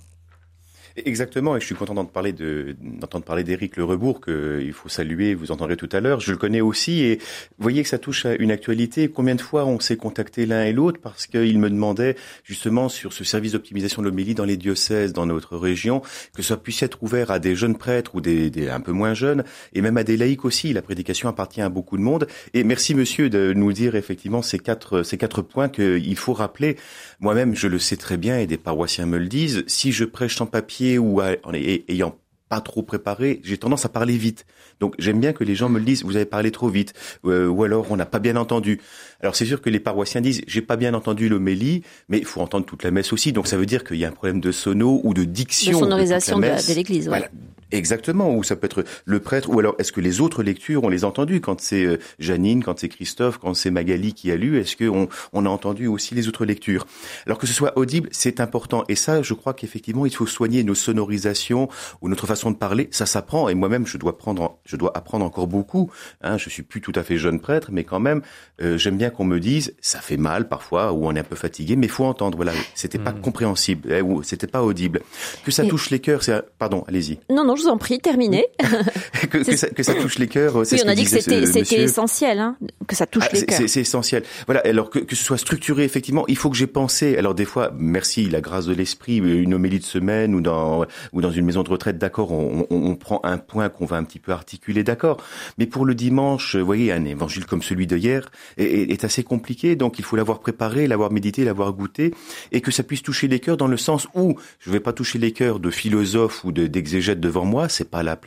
[0.96, 4.74] Exactement, et je suis content d'entendre parler de d'entendre parler d'Éric Le Rebourg que il
[4.74, 6.20] faut saluer, vous entendrez tout à l'heure.
[6.20, 7.20] Je le connais aussi et
[7.58, 9.08] voyez que ça touche à une actualité.
[9.08, 13.12] Combien de fois on s'est contacté l'un et l'autre parce qu'il me demandait justement sur
[13.12, 16.04] ce service d'optimisation de l'homélie dans les diocèses dans notre région
[16.36, 19.16] que ça puisse être ouvert à des jeunes prêtres ou des, des un peu moins
[19.16, 20.74] jeunes et même à des laïcs aussi.
[20.74, 22.28] La prédication appartient à beaucoup de monde.
[22.54, 26.78] Et merci monsieur de nous dire effectivement ces quatre ces quatre points qu'il faut rappeler.
[27.24, 29.64] Moi-même, je le sais très bien et des paroissiens me le disent.
[29.66, 32.18] Si je prêche sans papier ou en ay- ayant
[32.54, 34.46] pas trop préparé, j'ai tendance à parler vite.
[34.80, 36.04] Donc j'aime bien que les gens me le disent.
[36.04, 36.94] Vous avez parlé trop vite,
[37.26, 38.80] euh, ou alors on n'a pas bien entendu.
[39.22, 42.42] Alors c'est sûr que les paroissiens disent j'ai pas bien entendu l'homélie, mais il faut
[42.42, 43.32] entendre toute la messe aussi.
[43.32, 45.72] Donc ça veut dire qu'il y a un problème de sono ou de diction.
[45.72, 47.06] De sonorisation de l'église.
[47.10, 47.18] ouais.
[47.18, 47.30] Voilà.
[47.74, 50.90] Exactement, ou ça peut être le prêtre, ou alors est-ce que les autres lectures, on
[50.90, 51.42] les a entendues?
[51.42, 55.10] Quand c'est euh, Janine, quand c'est Christophe, quand c'est Magali qui a lu, est-ce qu'on
[55.34, 56.86] on a entendu aussi les autres lectures?
[57.26, 60.64] Alors que ce soit audible, c'est important, et ça, je crois qu'effectivement, il faut soigner
[60.64, 61.68] nos sonorisations
[62.02, 63.50] ou notre façon façon de parler, ça s'apprend.
[63.50, 65.92] Et moi-même, je dois prendre, je dois apprendre encore beaucoup.
[66.22, 68.22] Hein, je suis plus tout à fait jeune prêtre, mais quand même,
[68.62, 71.36] euh, j'aime bien qu'on me dise, ça fait mal parfois, ou on est un peu
[71.36, 72.36] fatigué, mais faut entendre.
[72.38, 73.22] Voilà, c'était pas Mm.
[73.22, 75.02] compréhensible, eh, ou c'était pas audible.
[75.46, 77.20] Que ça Et- touche les cœurs, c'est, pardon, allez-y.
[77.30, 78.46] Non, non, je vous en prie, terminez.
[79.30, 81.42] que, ça, que ça touche les cœurs, c'est Oui, ce on a dit que c'était
[81.42, 81.80] ce c'était monsieur.
[81.80, 83.58] essentiel, hein, que ça touche Ah, les c'est- cœurs.
[83.60, 84.24] c'est c'est essentiel.
[84.46, 84.62] Voilà.
[84.66, 87.18] Alors que, que ce soit structuré, effectivement, il faut que j'ai pensé.
[87.18, 91.22] Alors des fois, merci la grâce de l'esprit, une homélie de semaine ou dans ou
[91.22, 92.32] dans une maison de retraite, d'accord,
[92.70, 95.18] on, prend un point qu'on va un petit peu articuler, d'accord.
[95.58, 99.24] Mais pour le dimanche, vous voyez, un évangile comme celui de hier est, est- assez
[99.24, 99.76] compliqué.
[99.76, 102.14] Donc il faut l'avoir préparé, l'avoir médité, l'avoir goûté,
[102.52, 105.20] et que ça puisse toucher les cœurs dans le sens où je vais pas toucher
[105.20, 107.68] les cœurs de philosophes ou de- d'exégètes devant moi.
[107.70, 108.18] C'est pas la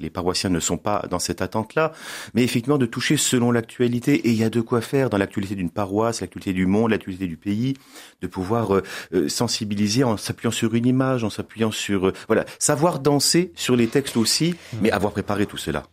[0.00, 1.92] les paroissiens ne sont pas dans cette attente-là
[2.34, 4.14] mais effectivement de toucher selon l'actualité.
[4.14, 7.26] Et il y a de quoi faire dans l'actualité d'une paroisse, l'actualité du monde, l'actualité
[7.26, 7.74] du pays,
[8.22, 8.82] de pouvoir euh,
[9.14, 12.08] euh, sensibiliser en s'appuyant sur une image, en s'appuyant sur...
[12.08, 15.84] euh, voilà, savoir danser sur les textes aussi, mais avoir préparé tout cela.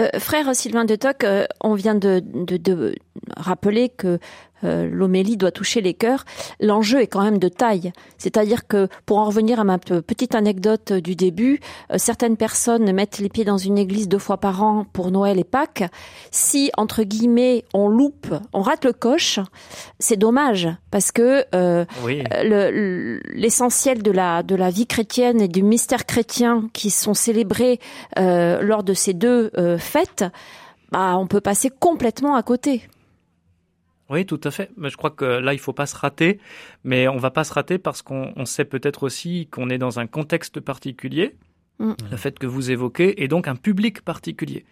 [0.00, 2.94] Euh, frère Sylvain de Toc, euh, on vient de, de, de
[3.36, 4.18] rappeler que
[4.64, 6.24] euh, l'homélie doit toucher les cœurs.
[6.60, 7.92] L'enjeu est quand même de taille.
[8.16, 11.58] C'est-à-dire que, pour en revenir à ma pe- petite anecdote du début,
[11.90, 15.40] euh, certaines personnes mettent les pieds dans une église deux fois par an pour Noël
[15.40, 15.82] et Pâques.
[16.30, 19.40] Si, entre guillemets, on loupe, on rate le coche,
[19.98, 22.22] c'est dommage, parce que euh, Oui.
[23.34, 27.80] l'essentiel de la de la vie chrétienne et du mystère chrétien qui sont célébrés
[28.18, 30.24] euh, lors de ces deux euh, fêtes,
[30.90, 32.88] bah on peut passer complètement à côté.
[34.12, 34.70] Oui, tout à fait.
[34.76, 36.38] Mais je crois que là, il faut pas se rater,
[36.84, 39.98] mais on va pas se rater parce qu'on on sait peut-être aussi qu'on est dans
[39.98, 41.34] un contexte particulier.
[41.78, 41.92] Mm.
[42.10, 44.66] Le fait que vous évoquez et donc un public particulier.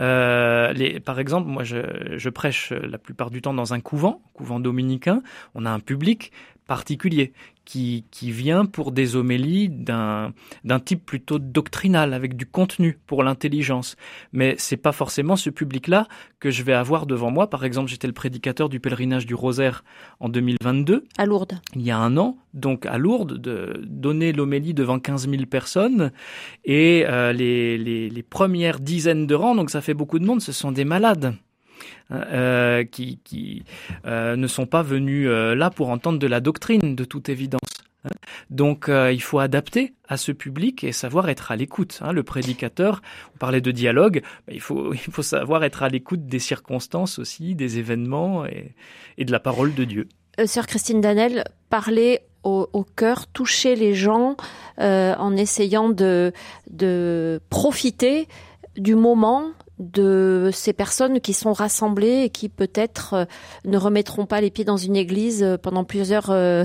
[0.00, 1.78] Euh, les, par exemple, moi, je,
[2.16, 5.22] je prêche la plupart du temps dans un couvent, couvent dominicain.
[5.54, 6.32] On a un public
[6.70, 7.32] particulier
[7.64, 10.32] qui, qui vient pour des homélies d'un
[10.84, 13.96] type plutôt doctrinal avec du contenu pour l'intelligence
[14.32, 16.06] mais c'est pas forcément ce public-là
[16.38, 17.50] que je vais avoir devant moi.
[17.50, 19.82] Par exemple, j'étais le prédicateur du pèlerinage du Rosaire
[20.20, 21.60] en 2022, À Lourdes.
[21.74, 26.12] il y a un an, donc à Lourdes, de donner l'homélie devant 15 000 personnes
[26.64, 30.40] et euh, les, les, les premières dizaines de rangs, donc ça fait beaucoup de monde,
[30.40, 31.34] ce sont des malades.
[32.12, 33.64] Euh, qui,
[34.04, 37.60] euh, ne sont pas venus euh, là pour entendre de la doctrine, de toute évidence.
[38.04, 38.10] hein.
[38.50, 42.00] Donc il faut adapter à ce public et savoir être à l'écoute.
[42.02, 42.12] hein.
[42.12, 43.00] Le prédicateur,
[43.34, 47.78] on parlait de dialogue, bah, il, faut, savoir être à l'écoute des circonstances aussi, des
[47.78, 48.74] événements et,
[49.24, 50.08] de la parole de Dieu.
[50.46, 54.36] Sœur Christine Danel, parler au, cœur, toucher les gens
[54.78, 56.32] en essayant de
[57.50, 58.26] profiter
[58.76, 63.24] du moment de ces personnes qui sont rassemblées et qui peut-être euh,
[63.64, 66.64] ne remettront pas les pieds dans une église euh, pendant plusieurs euh,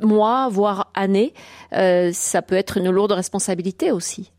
[0.00, 1.34] mois, voire années.
[1.70, 4.32] Ça peut être une lourde responsabilité aussi.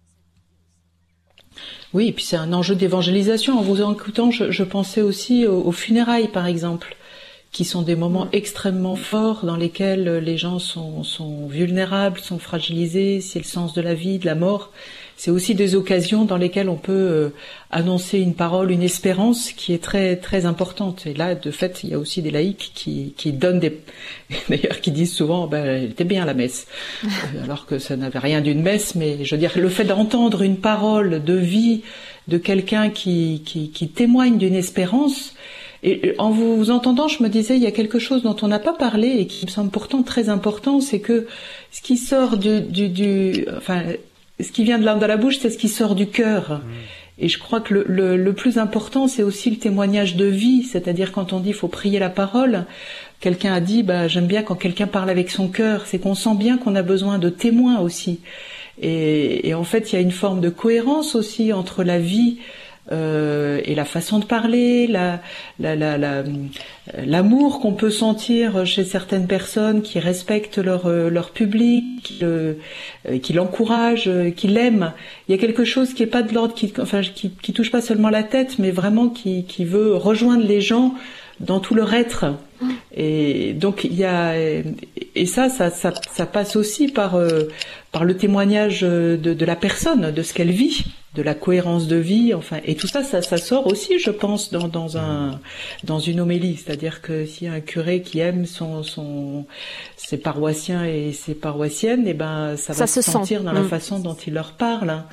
[1.93, 3.60] Oui, puis c'est un enjeu d'évangélisation.
[3.60, 6.95] En vous écoutant, je, pensais aussi aux, funérailles, par exemple,
[7.52, 13.20] qui sont des moments extrêmement forts dans lesquels les gens sont vulnérables, sont fragilisés.
[13.20, 14.72] C'est le sens de la vie, de la mort.
[15.24, 17.30] C'est aussi des occasions dans lesquelles on peut euh,
[17.69, 21.05] annoncer une parole, une espérance qui est très très importante.
[21.05, 23.82] Et là, de fait, il y a aussi des laïcs qui, donnent des,
[24.49, 26.65] d'ailleurs, qui disent souvent, ben, elle était bien la messe,
[27.03, 28.95] Euh, alors que ça n'avait rien d'une messe.
[28.95, 31.84] Mais je veux dire, le fait d'entendre une parole de vie
[32.28, 33.43] de quelqu'un qui,
[33.93, 35.36] témoigne d'une espérance.
[35.84, 38.57] Et en vous entendant, je me disais, il y a quelque chose dont on n'a
[38.57, 41.28] pas parlé et qui me semble pourtant très important, c'est que
[41.72, 43.84] ce qui sort du enfin,
[44.42, 46.62] ce qui vient de l'âme dans la bouche, c'est ce qui sort du cœur.
[47.18, 50.64] Et je crois que le, le, le plus important, c'est aussi le témoignage de vie,
[50.64, 52.66] c'est-à-dire quand on dit faut prier la parole.
[53.20, 55.86] Quelqu'un a dit, bah, j'aime bien quand quelqu'un parle avec son cœur.
[55.86, 58.22] C'est qu'on sent bien qu'on a besoin de témoins aussi.
[58.82, 62.39] Et, et en fait, il y a une forme de cohérence aussi entre la vie
[62.92, 65.22] euh, et la façon de parler, la,
[65.60, 66.24] la, la, la-
[67.06, 72.58] l'amour qu'on peut sentir chez certaines personnes qui respectent leur, euh, leur public, qui, le-
[73.10, 74.94] euh, qui l'encouragent, euh, qui l'aiment.
[75.28, 77.72] Il y a quelque chose qui est pas de l'ordre, qui, enfin, qui, qui touche
[77.72, 80.96] pas seulement la tête, mais vraiment qui, qui veut rejoindre les gens
[81.40, 82.26] dans tout leur être.
[82.96, 84.34] Et donc il y a
[85.16, 87.43] et ça ça ça, ça passe aussi par euh,
[87.91, 90.86] par le témoignage de, de la personne, de ce qu'elle vit,
[91.16, 94.51] de la cohérence de vie, enfin et tout ça ça, ça sort aussi, je pense,
[94.51, 95.39] dans dans un
[95.84, 99.45] dans une homélie, c'est-à-dire que s'il y a un curé qui aime son son
[99.97, 103.12] ses paroissiens et ses paroissiennes, et ben ça va se se sent.
[103.12, 103.70] sentir dans la Mm.
[103.70, 104.89] façon dont il leur parle.
[104.89, 105.05] hein.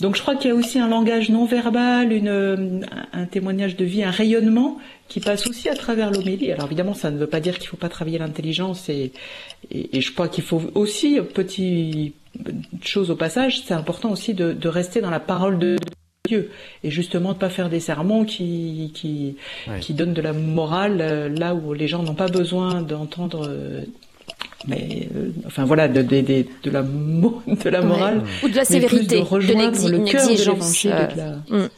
[0.00, 2.80] Donc je crois qu'il y a aussi un langage non verbal, une, euh,
[3.12, 4.78] un témoignage de vie, un rayonnement
[5.08, 6.52] qui passe aussi à travers l'homélie.
[6.52, 9.12] Alors évidemment, ça ne veut pas dire qu'il faut pas travailler l'intelligence et,
[9.70, 12.12] et, et je crois qu'il faut aussi petit
[12.82, 15.76] chose au passage, c'est important aussi de, de, rester dans la parole de
[16.28, 16.50] Dieu
[16.84, 19.36] et justement de pas faire des sermons qui qui,
[19.66, 19.80] Ouais.
[19.80, 23.46] qui donnent de la morale euh, là où les gens n'ont pas besoin d'entendre.
[23.48, 23.80] euh,
[24.66, 28.56] mais euh, enfin voilà de, de, de, de la mo- de la morale Ou de
[28.56, 31.68] la sévérité, de de rejoindre l'exi- le cœur de l'évangile euh, de la- mm.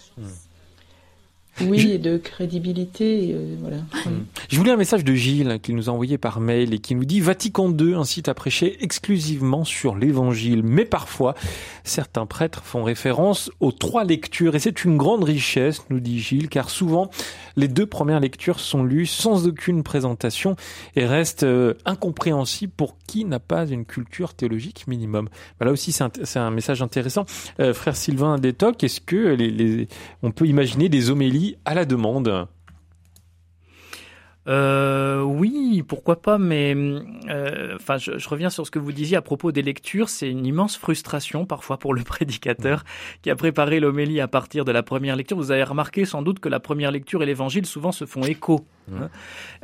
[1.66, 3.76] Oui et de crédibilité euh, voilà
[4.48, 7.04] Je voulais un message de Gilles qu'il nous a envoyé par mail et qui nous
[7.04, 11.34] dit Vatican II incite à prêcher exclusivement sur l'évangile, mais parfois
[11.84, 16.48] certains prêtres font référence aux trois lectures et c'est une grande richesse, nous dit Gilles,
[16.48, 17.10] car souvent
[17.56, 20.56] les deux premières lectures sont lues sans aucune présentation
[20.96, 25.28] et restent euh, incompréhensibles pour qui n'a pas une culture théologique minimum.
[25.58, 27.24] Bah là aussi c'est un, c'est un message intéressant.
[27.58, 29.88] Euh, frère Sylvain Détoc, est-ce que les, les-
[30.22, 32.46] on peut imaginer des homélies à la demande
[34.48, 39.16] Euh, oui, pourquoi pas, mais euh, enfin, je, je reviens sur ce que vous disiez
[39.18, 40.08] à propos des lectures.
[40.08, 42.84] C'est une immense frustration parfois pour le prédicateur
[43.22, 45.36] qui a préparé l'homélie à partir de la première lecture.
[45.36, 48.64] Vous avez remarqué sans doute que la première lecture et l'évangile souvent se font écho.
[48.92, 49.10] hein.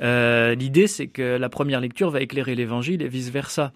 [0.03, 3.73] Euh, L'idée, c'est que la première lecture va éclairer l'évangile et vice versa.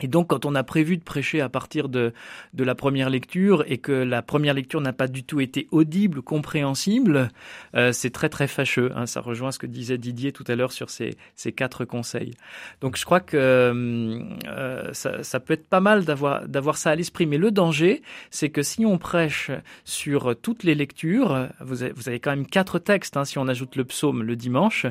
[0.00, 2.14] Et donc, quand on a prévu de prêcher à partir de,
[2.54, 6.22] de la première lecture et que la première lecture n'a pas du tout été audible,
[6.22, 7.28] compréhensible,
[7.76, 8.90] euh, c'est très très fâcheux.
[8.96, 9.04] hein.
[9.04, 12.32] Ça rejoint ce que disait Didier tout à l'heure sur ces, ces quatre conseils.
[12.80, 16.94] Donc, je crois que euh, ça, ça peut être pas mal d'avoir d'avoir ça à
[16.94, 17.26] l'esprit.
[17.26, 19.50] Mais le danger, c'est que si on prêche
[19.84, 23.18] sur toutes les lectures, vous avez, vous avez quand même quatre textes.
[23.18, 24.86] hein, si on ajoute le psaume le dimanche,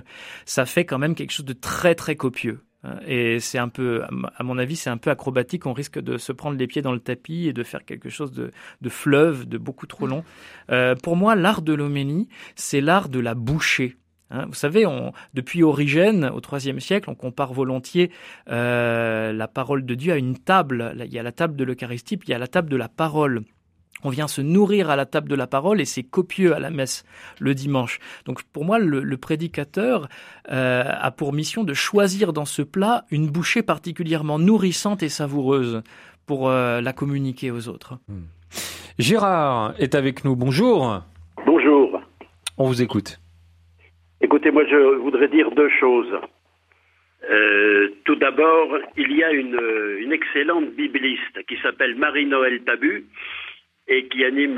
[0.45, 2.59] ça fait quand même quelque chose de très très copieux.
[2.83, 4.03] Hein, Et c'est un peu,
[4.35, 5.65] à mon avis, c'est un peu acrobatique.
[5.65, 8.31] On risque de se prendre les pieds dans le tapis et de faire quelque chose
[8.31, 8.51] de,
[8.81, 10.23] de fleuve, de beaucoup trop long.
[10.71, 13.97] Euh, pour moi, l'art de l'homélie, c'est l'art de la bouchée.
[14.31, 14.85] Hein, vous savez,
[15.33, 18.11] depuis Origène, au IIIe siècle, on compare volontiers
[18.49, 20.95] euh, la parole de Dieu à une table.
[21.05, 22.87] Il y a la table de l'Eucharistie, puis il y a la table de la
[22.87, 23.43] parole.
[24.03, 26.71] On vient se nourrir à la table de la parole et c'est copieux à la
[26.71, 27.05] messe
[27.39, 27.99] le dimanche.
[28.25, 30.07] Donc pour moi, le, le prédicateur
[30.51, 35.83] euh, a pour mission de choisir dans ce plat une bouchée particulièrement nourrissante et savoureuse
[36.25, 37.99] pour euh, la communiquer aux autres.
[38.97, 40.35] Gérard est avec nous.
[40.35, 41.01] Bonjour.
[41.45, 42.01] Bonjour.
[42.57, 43.19] On vous écoute.
[44.19, 46.13] Écoutez, moi je voudrais dire deux choses.
[47.29, 48.67] Euh, tout d'abord,
[48.97, 49.59] il y a une,
[49.99, 53.05] une excellente bibliste qui s'appelle Marie-Noël Tabu
[53.91, 54.57] et qui anime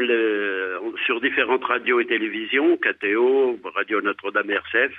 [1.05, 4.93] sur différentes radios et télévisions, KTO, Radio Notre-Dame RCF,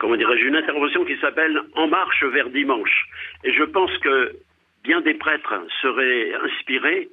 [0.00, 3.06] comment dirais-je, une intervention qui s'appelle En marche vers dimanche.
[3.44, 4.32] Et je pense que
[4.82, 7.08] bien des prêtres seraient inspirés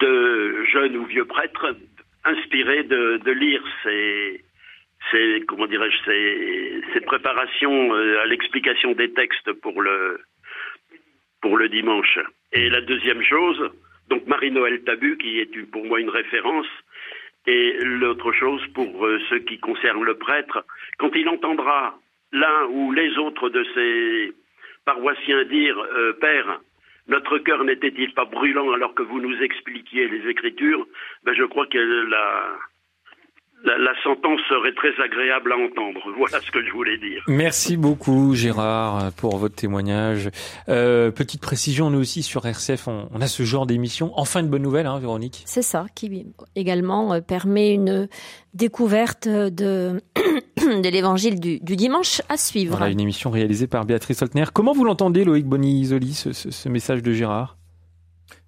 [0.00, 1.76] de jeunes ou vieux prêtres,
[2.24, 4.42] inspirés de, lire ces,
[5.46, 10.20] comment dirais-je, ces préparations euh, à l'explication des textes pour le
[11.40, 12.18] pour le dimanche.
[12.52, 13.70] Et la deuxième chose,
[14.08, 16.66] donc Marie-Noël Tabu, qui est pour moi une référence,
[17.46, 20.64] et l'autre chose pour euh, ce qui concerne le prêtre,
[20.98, 21.98] quand il entendra
[22.32, 24.32] l'un ou les autres de ses
[24.84, 26.60] paroissiens dire euh, Père,
[27.08, 30.86] notre cœur n'était-il pas brûlant alors que vous nous expliquiez les Écritures
[31.24, 32.58] ben, Je crois que la,
[33.64, 36.00] la, la sentence serait très agréable à entendre.
[36.18, 37.22] Voilà ce que je voulais dire.
[37.28, 40.30] Merci beaucoup Gérard pour votre témoignage.
[40.68, 44.12] Euh, petite précision, nous aussi sur RCF, on, on a ce genre d'émission.
[44.16, 45.42] Enfin une bonne nouvelle, hein, Véronique.
[45.46, 48.08] C'est ça qui également euh, permet une
[48.54, 50.00] découverte de,
[50.56, 52.76] de l'évangile du, du dimanche à suivre.
[52.76, 54.44] Voilà une émission réalisée par Béatrice Holtner.
[54.52, 57.57] Comment vous l'entendez, Loïc Bonisoli, ce, ce, ce message de Gérard?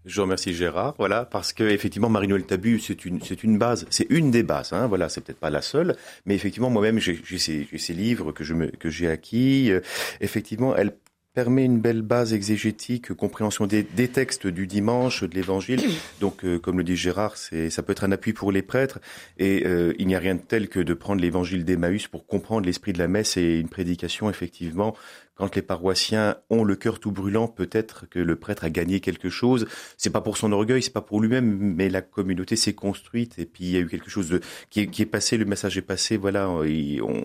[0.07, 4.07] Je remercie Gérard, voilà, parce que effectivement Marie-Noël Tabu, c'est une, c'est une base, c'est
[4.09, 5.95] une des bases, hein, voilà, c'est peut-être pas la seule,
[6.25, 8.43] mais effectivement moi-même j'ai, ces, ces livres que
[8.77, 9.81] que j'ai acquis, euh,
[10.23, 10.95] effectivement elle
[11.33, 15.81] permet une belle base exégétique, compréhension des, des textes du dimanche, de l'évangile.
[16.21, 18.99] Donc, euh, comme le dit Gérard, c'est, ça peut être un appui pour les prêtres.
[19.39, 22.67] Et euh, il n'y a rien de tel que de prendre l'évangile d'Emmaüs pour comprendre
[22.67, 24.97] l'esprit de la messe et une prédication, effectivement.
[25.41, 29.31] Quand les paroissiens ont le cœur tout brûlant, peut-être que le prêtre a gagné quelque
[29.31, 29.67] chose.
[29.97, 33.47] C'est pas pour son orgueil, c'est pas pour lui-même, mais la communauté s'est construite et
[33.47, 35.39] puis il y a eu quelque chose de qui est, qui est passé.
[35.39, 36.19] Le message est passé.
[36.19, 36.63] Voilà, on,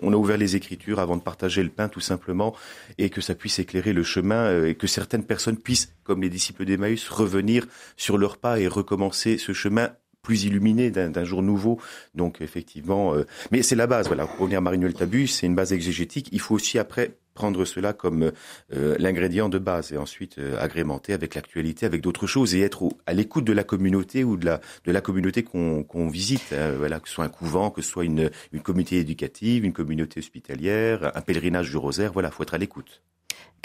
[0.00, 2.56] on a ouvert les Écritures avant de partager le pain, tout simplement,
[2.96, 6.28] et que ça puisse éclairer le chemin euh, et que certaines personnes puissent, comme les
[6.28, 7.66] disciples d'Emmaüs, revenir
[7.96, 9.90] sur leur pas et recommencer ce chemin
[10.22, 11.80] plus illuminé d'un jour nouveau.
[12.16, 14.08] Donc effectivement, euh, mais c'est la base.
[14.08, 16.28] Voilà, pour revenir à Marie-Noël Tabu, c'est une base exégétique.
[16.32, 18.32] Il faut aussi après prendre cela comme
[18.72, 23.12] euh, l'ingrédient de base et ensuite agrémenter avec l'actualité, avec d'autres choses et être à
[23.12, 26.52] l'écoute de la communauté ou de la communauté qu'on qu'on visite.
[26.52, 29.72] Hein, voilà, que ce soit un couvent, que ce soit une une communauté éducative, une
[29.72, 32.12] communauté hospitalière, un pèlerinage du rosaire.
[32.12, 33.00] Voilà, faut être à l'écoute.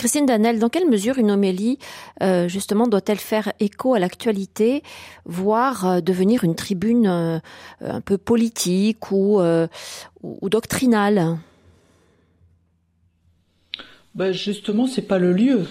[0.02, 1.78] Christine Danel, dans quelle mesure une homélie,
[2.24, 4.82] euh, justement, doit-elle faire écho à l'actualité,
[5.26, 7.40] voire euh, devenir une tribune euh,
[7.82, 9.40] un peu politique ou,
[10.42, 11.38] doctrinale?
[14.16, 15.68] Bah Justement, c'est pas le lieu.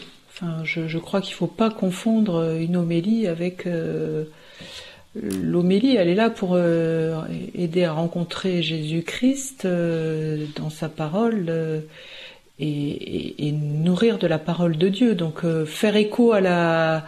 [0.62, 3.68] Je, crois qu'il faut pas confondre une homélie avec
[5.16, 11.82] L'homélie, elle est là pour aider à rencontrer Jésus-Christ dans sa parole
[12.60, 15.14] et, nourrir de la parole de Dieu.
[15.14, 17.04] Donc euh, faire écho à la,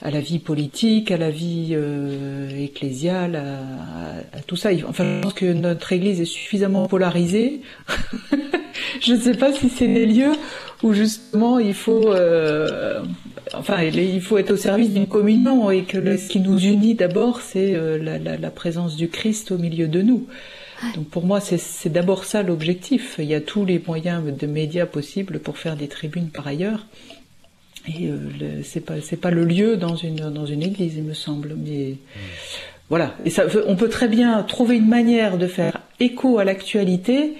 [0.00, 4.70] à la vie politique, à la vie euh, ecclésiale, à, tout ça.
[4.88, 7.60] Enfin, je pense que notre Église est suffisamment polarisée.
[9.00, 10.32] je ne sais pas si c'est des lieux
[10.82, 13.02] où justement il faut, euh,
[13.54, 17.40] enfin, il faut être au service d'une communion et que ce qui nous unit d'abord,
[17.40, 20.26] c'est la, la, la présence du Christ au milieu de nous.
[20.94, 23.16] Donc pour moi, c'est d'abord ça l'objectif.
[23.18, 26.86] Il y a tous les moyens de médias possibles pour faire des tribunes par ailleurs.
[27.88, 31.14] Et euh, c'est pas c'est pas le lieu dans une dans une église, il me
[31.14, 31.56] semble.
[31.56, 31.94] Mais
[32.88, 33.14] voilà.
[33.24, 37.34] Et ça, on peut très bien trouver une manière de faire écho à l'actualité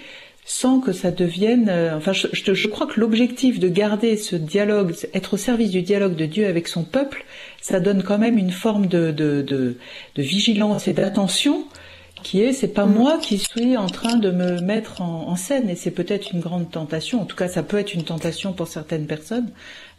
[0.45, 1.69] sans que ça devienne.
[1.69, 5.81] Euh, enfin, je, je, crois que l'objectif de garder ce dialogue, être au service du
[5.81, 7.23] dialogue de Dieu avec son peuple,
[7.61, 9.77] ça donne quand même une forme de de, de,
[10.15, 11.65] de vigilance et d'attention
[12.23, 12.93] qui est c'est pas mm.
[12.93, 16.69] moi qui suis en train de me mettre en, scène et c'est peut-être une grande
[16.69, 19.49] tentation en tout cas ça peut être une tentation pour certaines personnes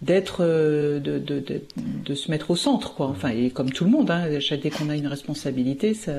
[0.01, 3.85] d'être euh, de, de, de, de, se mettre au centre quoi enfin et comme tout
[3.85, 4.29] le monde hein,
[4.63, 6.13] dès qu'on a une responsabilité ça,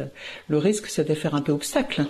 [0.48, 2.06] le risque c'est de faire un peu obstacle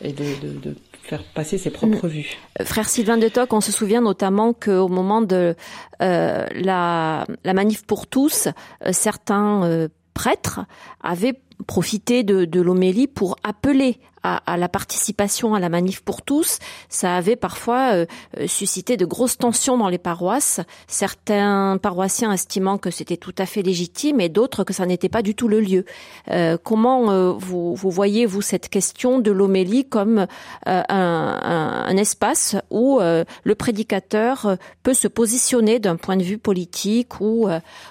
[0.00, 0.24] et de,
[0.62, 0.74] de
[1.04, 2.10] faire passer ses propres mm.
[2.10, 2.36] vues.
[2.60, 5.54] Euh, frère Sylvain de Toc, on se souvient notamment qu'au moment de
[6.02, 10.60] euh, la, la manif pour tous, euh, certains prêtres
[11.02, 11.34] avaient
[11.66, 16.58] profiter de, l'homélie pour appeler à, la participation à la manif pour tous.
[16.88, 18.06] Ça avait parfois euh,
[18.38, 23.44] euh, suscité de grosses tensions dans les paroisses, certains paroissiens estimant que c'était tout à
[23.44, 25.84] fait légitime et d'autres que ça n'était pas du tout le lieu.
[26.30, 30.26] Euh, comment vous, voyez, vous, cette question de l'homélie comme
[30.64, 37.46] un, espace où le prédicateur peut se positionner d'un point de vue politique ou,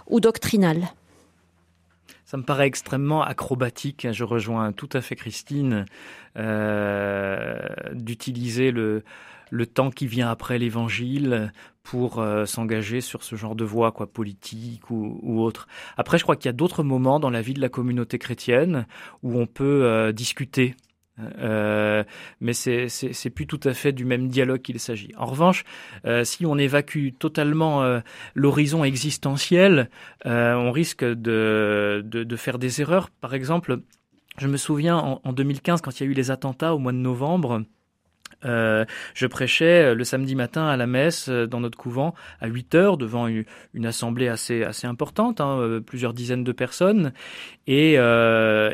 [0.09, 0.89] ou doctrinal?
[2.34, 4.08] Ça me paraît extrêmement acrobatique.
[4.12, 5.86] Je rejoins tout à fait Christine
[6.36, 7.60] euh,
[7.94, 9.04] d'utiliser le,
[9.72, 11.54] temps qui vient après l'évangile
[11.84, 15.68] pour euh, s'engager sur ce genre de voie, quoi, politique ou, ou autre.
[15.96, 18.88] Après, je crois qu'il y a d'autres moments dans la vie de la communauté chrétienne
[19.22, 20.76] où on peut euh, discuter
[21.20, 22.03] euh,
[22.41, 25.11] mais c'est plus tout à fait du même dialogue qu'il s'agit.
[25.18, 25.64] En revanche,
[26.05, 27.99] euh, si on évacue totalement euh,
[28.36, 29.89] l'horizon existentiel,
[30.26, 33.09] euh, on risque de, de, de, faire des erreurs.
[33.09, 33.82] Par exemple,
[34.38, 36.93] je me souviens en, en 2015, quand il y a eu les attentats au mois
[36.93, 37.64] de novembre,
[38.46, 42.48] euh, je prêchais euh, le samedi matin à la messe euh, dans notre couvent à
[42.48, 43.46] 8 heures devant une,
[43.86, 47.12] assemblée assez assez importante, hein, plusieurs dizaines de personnes.
[47.68, 47.94] Et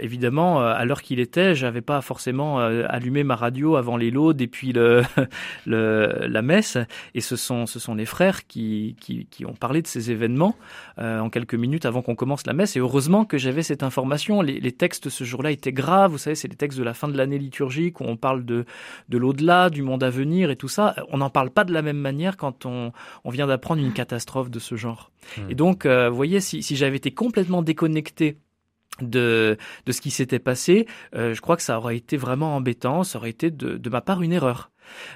[0.02, 4.50] évidemment, à l'heure qu'il était, j'avais pas forcément allumé ma radio avant les laudes et
[5.66, 6.78] la messe.
[7.16, 10.56] Et ce sont ce sont les frères qui qui, ont parlé de ces événements
[10.98, 12.76] en quelques minutes avant qu'on commence la messe.
[12.76, 14.42] Et heureusement que j'avais cette information.
[14.42, 16.12] Les, les textes ce jour-là étaient graves.
[16.12, 18.66] Vous savez, c'est les textes de la fin de l'année liturgique où on parle de
[19.10, 21.82] de l'au-delà du monde à venir et tout ça, on n'en parle pas de la
[21.82, 22.94] même manière quand on,
[23.26, 25.12] on vient d'apprendre une catastrophe de ce genre.
[25.38, 25.42] Mmh.
[25.52, 28.38] Et donc, euh, vous voyez, si, si j'avais été complètement déconnecté
[29.02, 33.04] de, de ce qui s'était passé, euh, je crois que ça aurait été vraiment embêtant,
[33.04, 34.72] ça aurait été de, de ma part une erreur.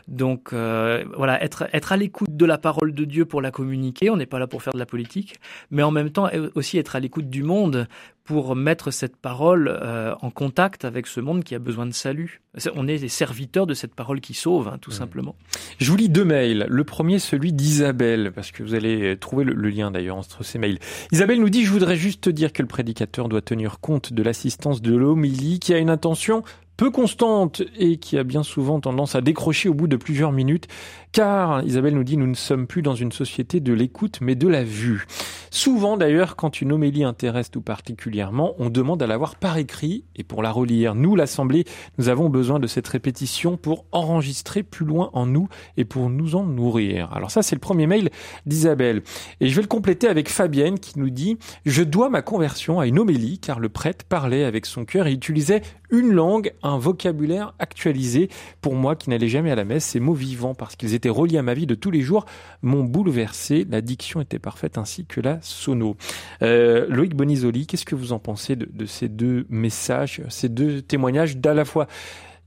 [0.07, 4.09] Donc euh, voilà, être, être à l'écoute de la parole de Dieu pour la communiquer,
[4.09, 5.39] on n'est pas là pour faire de la politique,
[5.71, 7.87] mais en même temps aussi être à l'écoute du monde
[8.23, 12.41] pour mettre cette parole euh, en contact avec ce monde qui a besoin de salut.
[12.75, 14.93] On est les serviteurs de cette parole qui sauve, hein, tout mmh.
[14.93, 15.35] simplement.
[15.79, 16.65] Je vous lis deux mails.
[16.69, 20.57] Le premier, celui d'Isabelle, parce que vous allez trouver le, le lien d'ailleurs entre ces
[20.57, 20.79] mails.
[21.11, 24.81] Isabelle nous dit, je voudrais juste dire que le prédicateur doit tenir compte de l'assistance
[24.81, 26.43] de l'homélie qui a une intention
[26.77, 30.67] peu constante et qui a bien souvent tendance à décrocher au bout de plusieurs minutes,
[31.13, 34.47] car Isabelle nous dit nous ne sommes plus dans une société de l'écoute mais de
[34.47, 35.05] la vue.
[35.51, 40.23] Souvent d'ailleurs quand une homélie intéresse tout particulièrement, on demande à l'avoir par écrit et
[40.23, 40.95] pour la relire.
[40.95, 41.65] Nous, l'Assemblée,
[41.99, 45.47] nous avons besoin de cette répétition pour enregistrer plus loin en nous
[45.77, 47.13] et pour nous en nourrir.
[47.13, 48.09] Alors ça c'est le premier mail
[48.47, 49.03] d'Isabelle.
[49.39, 51.37] Et je vais le compléter avec Fabienne qui nous dit
[51.67, 55.13] je dois ma conversion à une homélie car le prêtre parlait avec son cœur et
[55.13, 55.61] utilisait
[55.91, 58.29] une langue, un vocabulaire actualisé.
[58.61, 61.37] Pour moi qui n'allais jamais à la messe, ces mots vivants parce qu'ils étaient reliés
[61.37, 62.25] à ma vie de tous les jours
[62.61, 63.65] m'ont bouleversé.
[63.69, 65.95] La diction était parfaite ainsi que la sono.
[66.41, 70.81] Euh, Loïc Bonisoli, qu'est-ce que vous en pensez de, de ces deux messages, ces deux
[70.81, 71.87] témoignages d'à la fois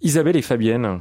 [0.03, 1.01] Isabelle et Fabienne?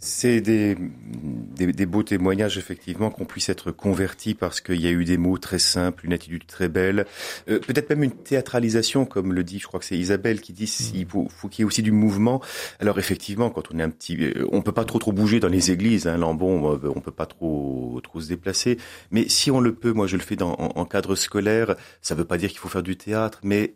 [0.00, 4.90] C'est des, des, des, beaux témoignages, effectivement, qu'on puisse être converti parce qu'il y a
[4.90, 7.04] eu des mots très simples, une attitude très belle,
[7.48, 10.72] euh, peut-être même une théâtralisation, comme le dit, je crois que c'est Isabelle qui dit,
[10.94, 12.40] il faut, faut qu'il y ait aussi du mouvement.
[12.78, 15.48] Alors effectivement, quand on est un petit, euh, on peut pas trop trop bouger dans
[15.48, 18.78] les églises, hein, Lambon, on peut pas trop trop se déplacer,
[19.10, 22.14] mais si on le peut, moi je le fais dans, en, en cadre scolaire, ça
[22.14, 23.74] veut pas dire qu'il faut faire du théâtre, mais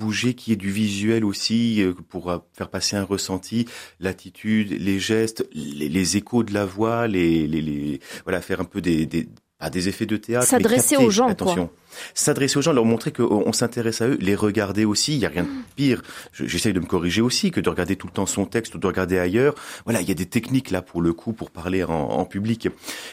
[0.00, 3.66] bouger, qui est du visuel aussi, euh, pour faire passer un ressenti,
[4.00, 8.64] l'attitude, les gestes, les, les, échos de la voix, les, les, les voilà, faire un
[8.64, 9.28] peu des, des,
[9.70, 10.46] des effets de théâtre.
[10.46, 11.66] S'adresser aux gens, attention.
[11.68, 11.76] quoi
[12.14, 15.14] s'adresser aux gens, leur montrer qu'on s'intéresse à eux, les regarder aussi.
[15.14, 16.02] Il y a rien de pire.
[16.32, 18.86] J'essaye de me corriger aussi que de regarder tout le temps son texte ou de
[18.86, 19.54] regarder ailleurs.
[19.84, 22.68] Voilà, il y a des techniques là pour le coup pour parler en, en public.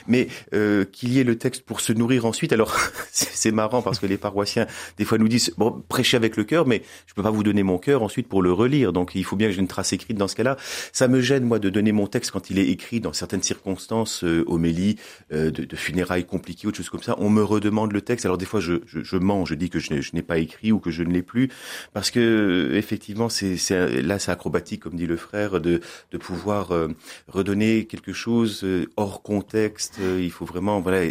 [0.07, 2.53] Mais euh, qu'il y ait le texte pour se nourrir ensuite.
[2.53, 2.75] Alors
[3.11, 4.67] c'est marrant parce que les paroissiens
[4.97, 7.63] des fois nous disent bon prêchez avec le cœur, mais je peux pas vous donner
[7.63, 8.93] mon cœur ensuite pour le relire.
[8.93, 10.57] Donc il faut bien que j'ai une trace écrite dans ce cas-là.
[10.91, 14.23] Ça me gêne moi de donner mon texte quand il est écrit dans certaines circonstances,
[14.23, 14.97] euh, homélie,
[15.31, 17.15] euh, de, de funérailles compliquées, autre chose comme ça.
[17.19, 18.25] On me redemande le texte.
[18.25, 20.79] Alors des fois je, je, je mens, je dis que je n'ai pas écrit ou
[20.79, 21.49] que je ne l'ai plus,
[21.93, 23.57] parce que effectivement, c'est
[24.01, 26.89] là, c'est acrobatique, comme dit le frère, de, de pouvoir euh,
[27.27, 29.99] redonner quelque chose euh, hors contexte.
[29.99, 31.05] Il faut vraiment, voilà,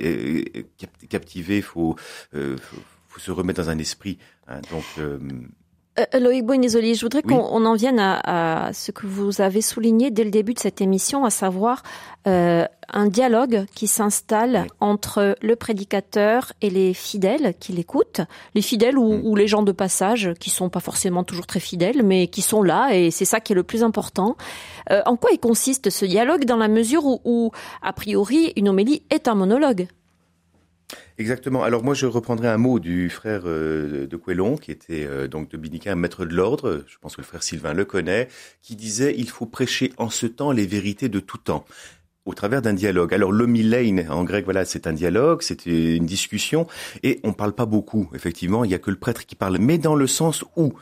[1.09, 1.97] captiver, il faut,
[2.35, 2.77] euh, faut,
[3.09, 4.19] faut, se remettre dans un esprit.
[4.49, 4.85] Hein, donc
[5.99, 10.11] euh, Loïc Boinesoli, je voudrais qu'on en vienne à, à, ce que vous avez souligné
[10.11, 11.83] dès le début de cette émission, à savoir
[12.27, 14.71] euh, un dialogue qui s'installe oui.
[14.81, 18.21] entre le prédicateur et les fidèles qui l'écoutent,
[18.55, 22.03] les fidèles ou, ou, les gens de passage qui sont pas forcément toujours très fidèles,
[22.03, 24.37] mais qui sont là et c'est ça qui est le plus important.
[24.91, 27.51] Euh, en quoi il consiste ce dialogue dans la mesure où, où,
[27.83, 29.89] a priori, une homélie est un monologue?
[31.19, 31.63] Exactement.
[31.63, 35.51] Alors moi, je reprendrai un mot du frère euh, de Coelon, qui était euh, donc
[35.51, 36.85] dominicain, maître de l'ordre.
[36.87, 38.29] Je pense que le frère Sylvain le connaît,
[38.63, 41.65] qui disait il faut prêcher en ce temps les vérités de tout temps
[42.25, 43.15] au travers d'un dialogue.
[43.15, 46.67] Alors l'homilein en grec, voilà, c'est un dialogue, c'est une discussion,
[47.03, 48.11] et on parle pas beaucoup.
[48.15, 50.75] Effectivement, il y a que le prêtre qui parle, mais dans le sens où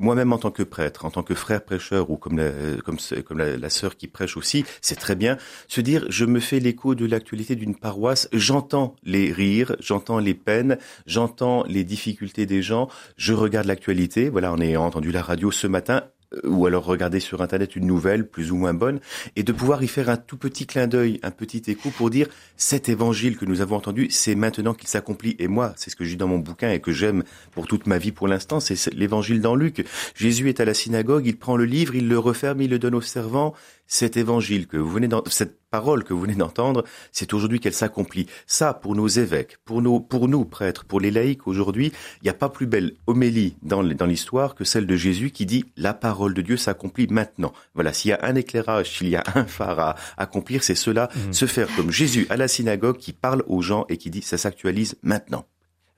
[0.00, 2.50] moi-même en tant que prêtre, en tant que frère prêcheur ou comme la,
[2.84, 5.36] comme, comme la, sœur qui prêche aussi, c'est très bien
[5.68, 10.34] se dire je me fais l'écho de l'actualité d'une paroisse, j'entends les rires, j'entends les
[10.34, 14.28] peines, j'entends les difficultés des gens, je regarde l'actualité.
[14.28, 16.04] Voilà, on a entendu la radio ce matin
[16.44, 19.00] ou alors regarder sur internet une nouvelle plus ou moins bonne
[19.36, 22.28] et de pouvoir y faire un tout petit clin d'œil, un petit écho pour dire
[22.56, 26.04] cet évangile que nous avons entendu, c'est maintenant qu'il s'accomplit et moi, c'est ce que
[26.04, 29.40] j'ai dans mon bouquin et que j'aime pour toute ma vie pour l'instant, c'est l'évangile
[29.40, 29.84] dans Luc.
[30.14, 32.94] Jésus est à la synagogue, il prend le livre, il le referme, il le donne
[32.94, 33.54] au servant
[33.90, 38.26] cet évangile que vous venez cette parole que vous venez d'entendre, c'est aujourd'hui qu'elle s'accomplit.
[38.46, 42.30] Ça, pour nos évêques, pour nos, pour nous prêtres, pour les laïcs aujourd'hui, il n'y
[42.30, 45.92] a pas plus belle homélie dans, dans l'histoire que celle de Jésus qui dit la
[45.92, 47.52] parole de Dieu s'accomplit maintenant.
[47.74, 51.08] Voilà, s'il y a un éclairage, s'il y a un phare à accomplir, c'est cela,
[51.12, 51.32] mmh.
[51.32, 54.38] se faire comme Jésus à la synagogue qui parle aux gens et qui dit ça
[54.38, 55.46] s'actualise maintenant.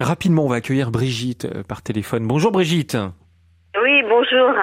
[0.01, 2.27] Rapidement, on va accueillir Brigitte euh, par téléphone.
[2.27, 2.97] Bonjour Brigitte.
[4.23, 4.55] Bonjour.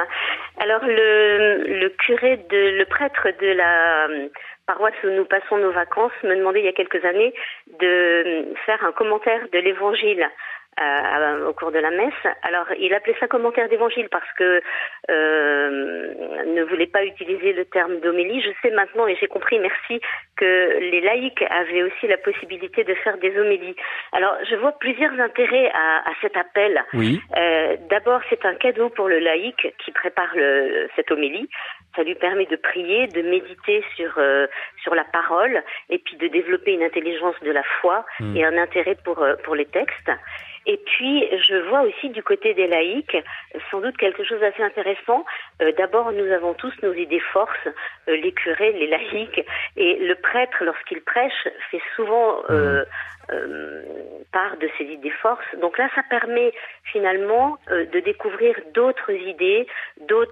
[0.61, 4.29] Alors le, le curé de le prêtre de la euh,
[4.65, 7.33] paroisse où nous passons nos vacances me demandait il y a quelques années
[7.81, 10.25] de euh, faire un commentaire de l'évangile
[11.47, 12.13] au cours de la messe.
[12.43, 14.61] Alors, il appelait ça commentaire d'évangile parce que
[15.09, 16.13] euh,
[16.45, 18.41] ne voulait pas utiliser le terme d'homélie.
[18.41, 19.99] Je sais maintenant et j'ai compris, merci,
[20.37, 23.75] que les laïcs avaient aussi la possibilité de faire des homélies.
[24.13, 26.83] Alors, je vois plusieurs intérêts à, à cet appel.
[26.93, 27.21] Oui.
[27.37, 31.49] Euh, D'abord, c'est un cadeau pour le laïc qui prépare le, cette homélie.
[31.95, 34.47] Ça lui permet de prier, de méditer sur euh,
[34.83, 38.37] sur la parole et puis de développer une intelligence de la foi mmh.
[38.37, 40.11] et un intérêt pour euh, pour les textes.
[40.65, 43.17] Et puis, je vois aussi du côté des laïcs,
[43.71, 45.25] sans doute quelque chose d'assez intéressant.
[45.61, 47.67] Euh, D'abord, nous avons tous nos idées forces,
[48.07, 49.45] euh, les curés, les laïcs,
[49.77, 52.83] et le prêtre, lorsqu'il prêche, fait souvent euh,
[53.31, 53.83] euh,
[54.31, 55.45] part de ses idées forces.
[55.61, 56.51] Donc là, ça permet
[56.83, 59.67] finalement euh, de découvrir d'autres idées,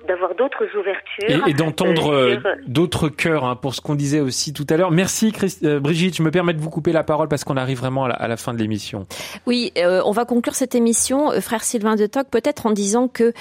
[0.08, 1.48] d'avoir d'autres ouvertures.
[1.48, 2.42] Et, et d'entendre euh, sur...
[2.68, 4.92] d'autres cœurs, hein, pour ce qu'on disait aussi tout à l'heure.
[4.92, 7.80] Merci Christ euh, Brigitte, je me permets de vous couper la parole parce qu'on arrive
[7.80, 9.08] vraiment à la, à la fin de l'émission.
[9.46, 13.34] Oui, euh, on va conclure cette émission, frère Sylvain de Toc, peut-être en disant que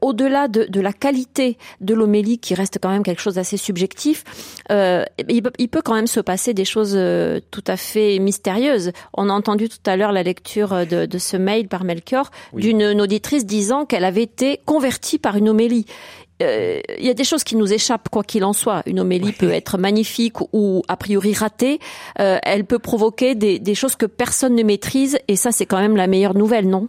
[0.00, 4.24] au-delà de, de, la qualité de l'homélie, qui reste quand même quelque chose d'assez subjectif,
[4.70, 6.98] il, il, peut quand même se passer des choses
[7.50, 8.92] tout à fait mystérieuses.
[9.12, 12.62] On a entendu tout à l'heure la lecture de, de, ce mail par Melchior oui.
[12.62, 15.86] d'une auditrice disant qu'elle avait été convertie par une homélie.
[16.42, 18.82] Euh, il y a des choses qui nous échappent, quoi qu'il en soit.
[18.86, 21.78] Une homélie peut être magnifique ou a priori ratée.
[22.18, 25.78] Euh, elle peut provoquer des, des, choses que personne ne maîtrise, et ça, c'est quand
[25.78, 26.88] même la meilleure nouvelle, non?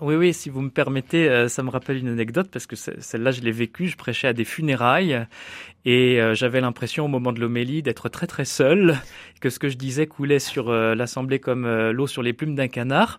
[0.00, 3.32] Oui, oui, si vous me permettez, euh, ça me rappelle une anecdote parce que celle-là,
[3.32, 3.88] je l'ai vécue.
[3.88, 5.26] Je prêchais à des funérailles
[5.84, 8.96] et euh, j'avais l'impression au moment de l'homélie d'être très très seul,
[9.40, 12.68] que ce que je disais coulait sur euh, l'assemblée comme l'eau sur les plumes d'un
[12.68, 13.18] canard.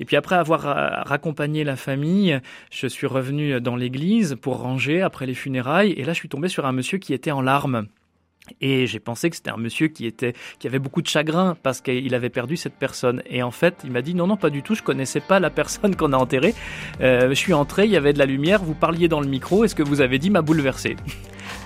[0.00, 0.62] Et puis après avoir
[1.06, 2.40] raccompagné la famille,
[2.72, 6.48] je suis revenu dans l'église pour ranger après les funérailles et là, je suis tombé
[6.48, 7.86] sur un monsieur qui était en larmes.
[8.60, 11.80] Et j'ai pensé que c'était un monsieur qui était, qui avait beaucoup de chagrin parce
[11.80, 13.22] qu'il avait perdu cette personne.
[13.28, 14.74] Et en fait, il m'a dit non, non, pas du tout.
[14.74, 16.54] Je connaissais pas la personne qu'on a enterrée.
[17.00, 18.62] Euh, je suis entré, il y avait de la lumière.
[18.62, 19.64] Vous parliez dans le micro.
[19.64, 20.96] Et ce que vous avez dit m'a bouleversé?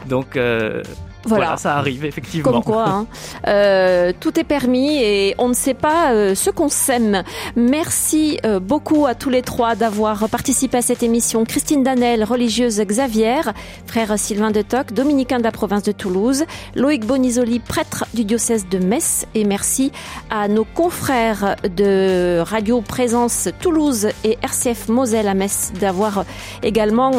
[0.09, 0.83] Donc, euh,
[1.25, 1.57] voilà.
[1.57, 2.51] ça arrive effectivement.
[2.51, 3.07] Comme quoi, hein.
[3.47, 7.23] euh, tout est permis et on ne sait pas euh, ce qu'on sème.
[7.57, 11.45] Merci beaucoup à tous les trois d'avoir participé à cette émission.
[11.45, 13.41] Christine Danel, religieuse Xavier,
[13.87, 16.45] frère Sylvain de Toc, dominicain de la province de Toulouse,
[16.75, 19.93] Loïc Bonisoli, prêtre du diocèse de Metz, et merci
[20.31, 26.25] à nos confrères de Radio Présence Toulouse et RCF Moselle à Metz d'avoir
[26.63, 27.13] également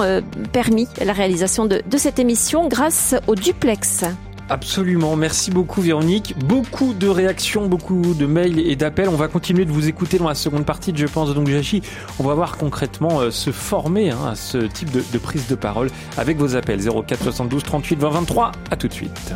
[0.52, 4.06] permis la réalisation de, de cette émission grâce au duplex
[4.50, 6.36] Absolument, merci beaucoup Véronique.
[6.40, 9.10] Beaucoup de réactions, beaucoup de mails et d'appels.
[9.10, 11.82] On va continuer de vous écouter dans la seconde partie Je pense donc Jachi.
[12.20, 15.56] On va voir concrètement euh, se former hein, à ce type de, de prise de
[15.56, 18.52] parole avec vos appels 04 72 38 20 23.
[18.72, 19.34] À tout de suite.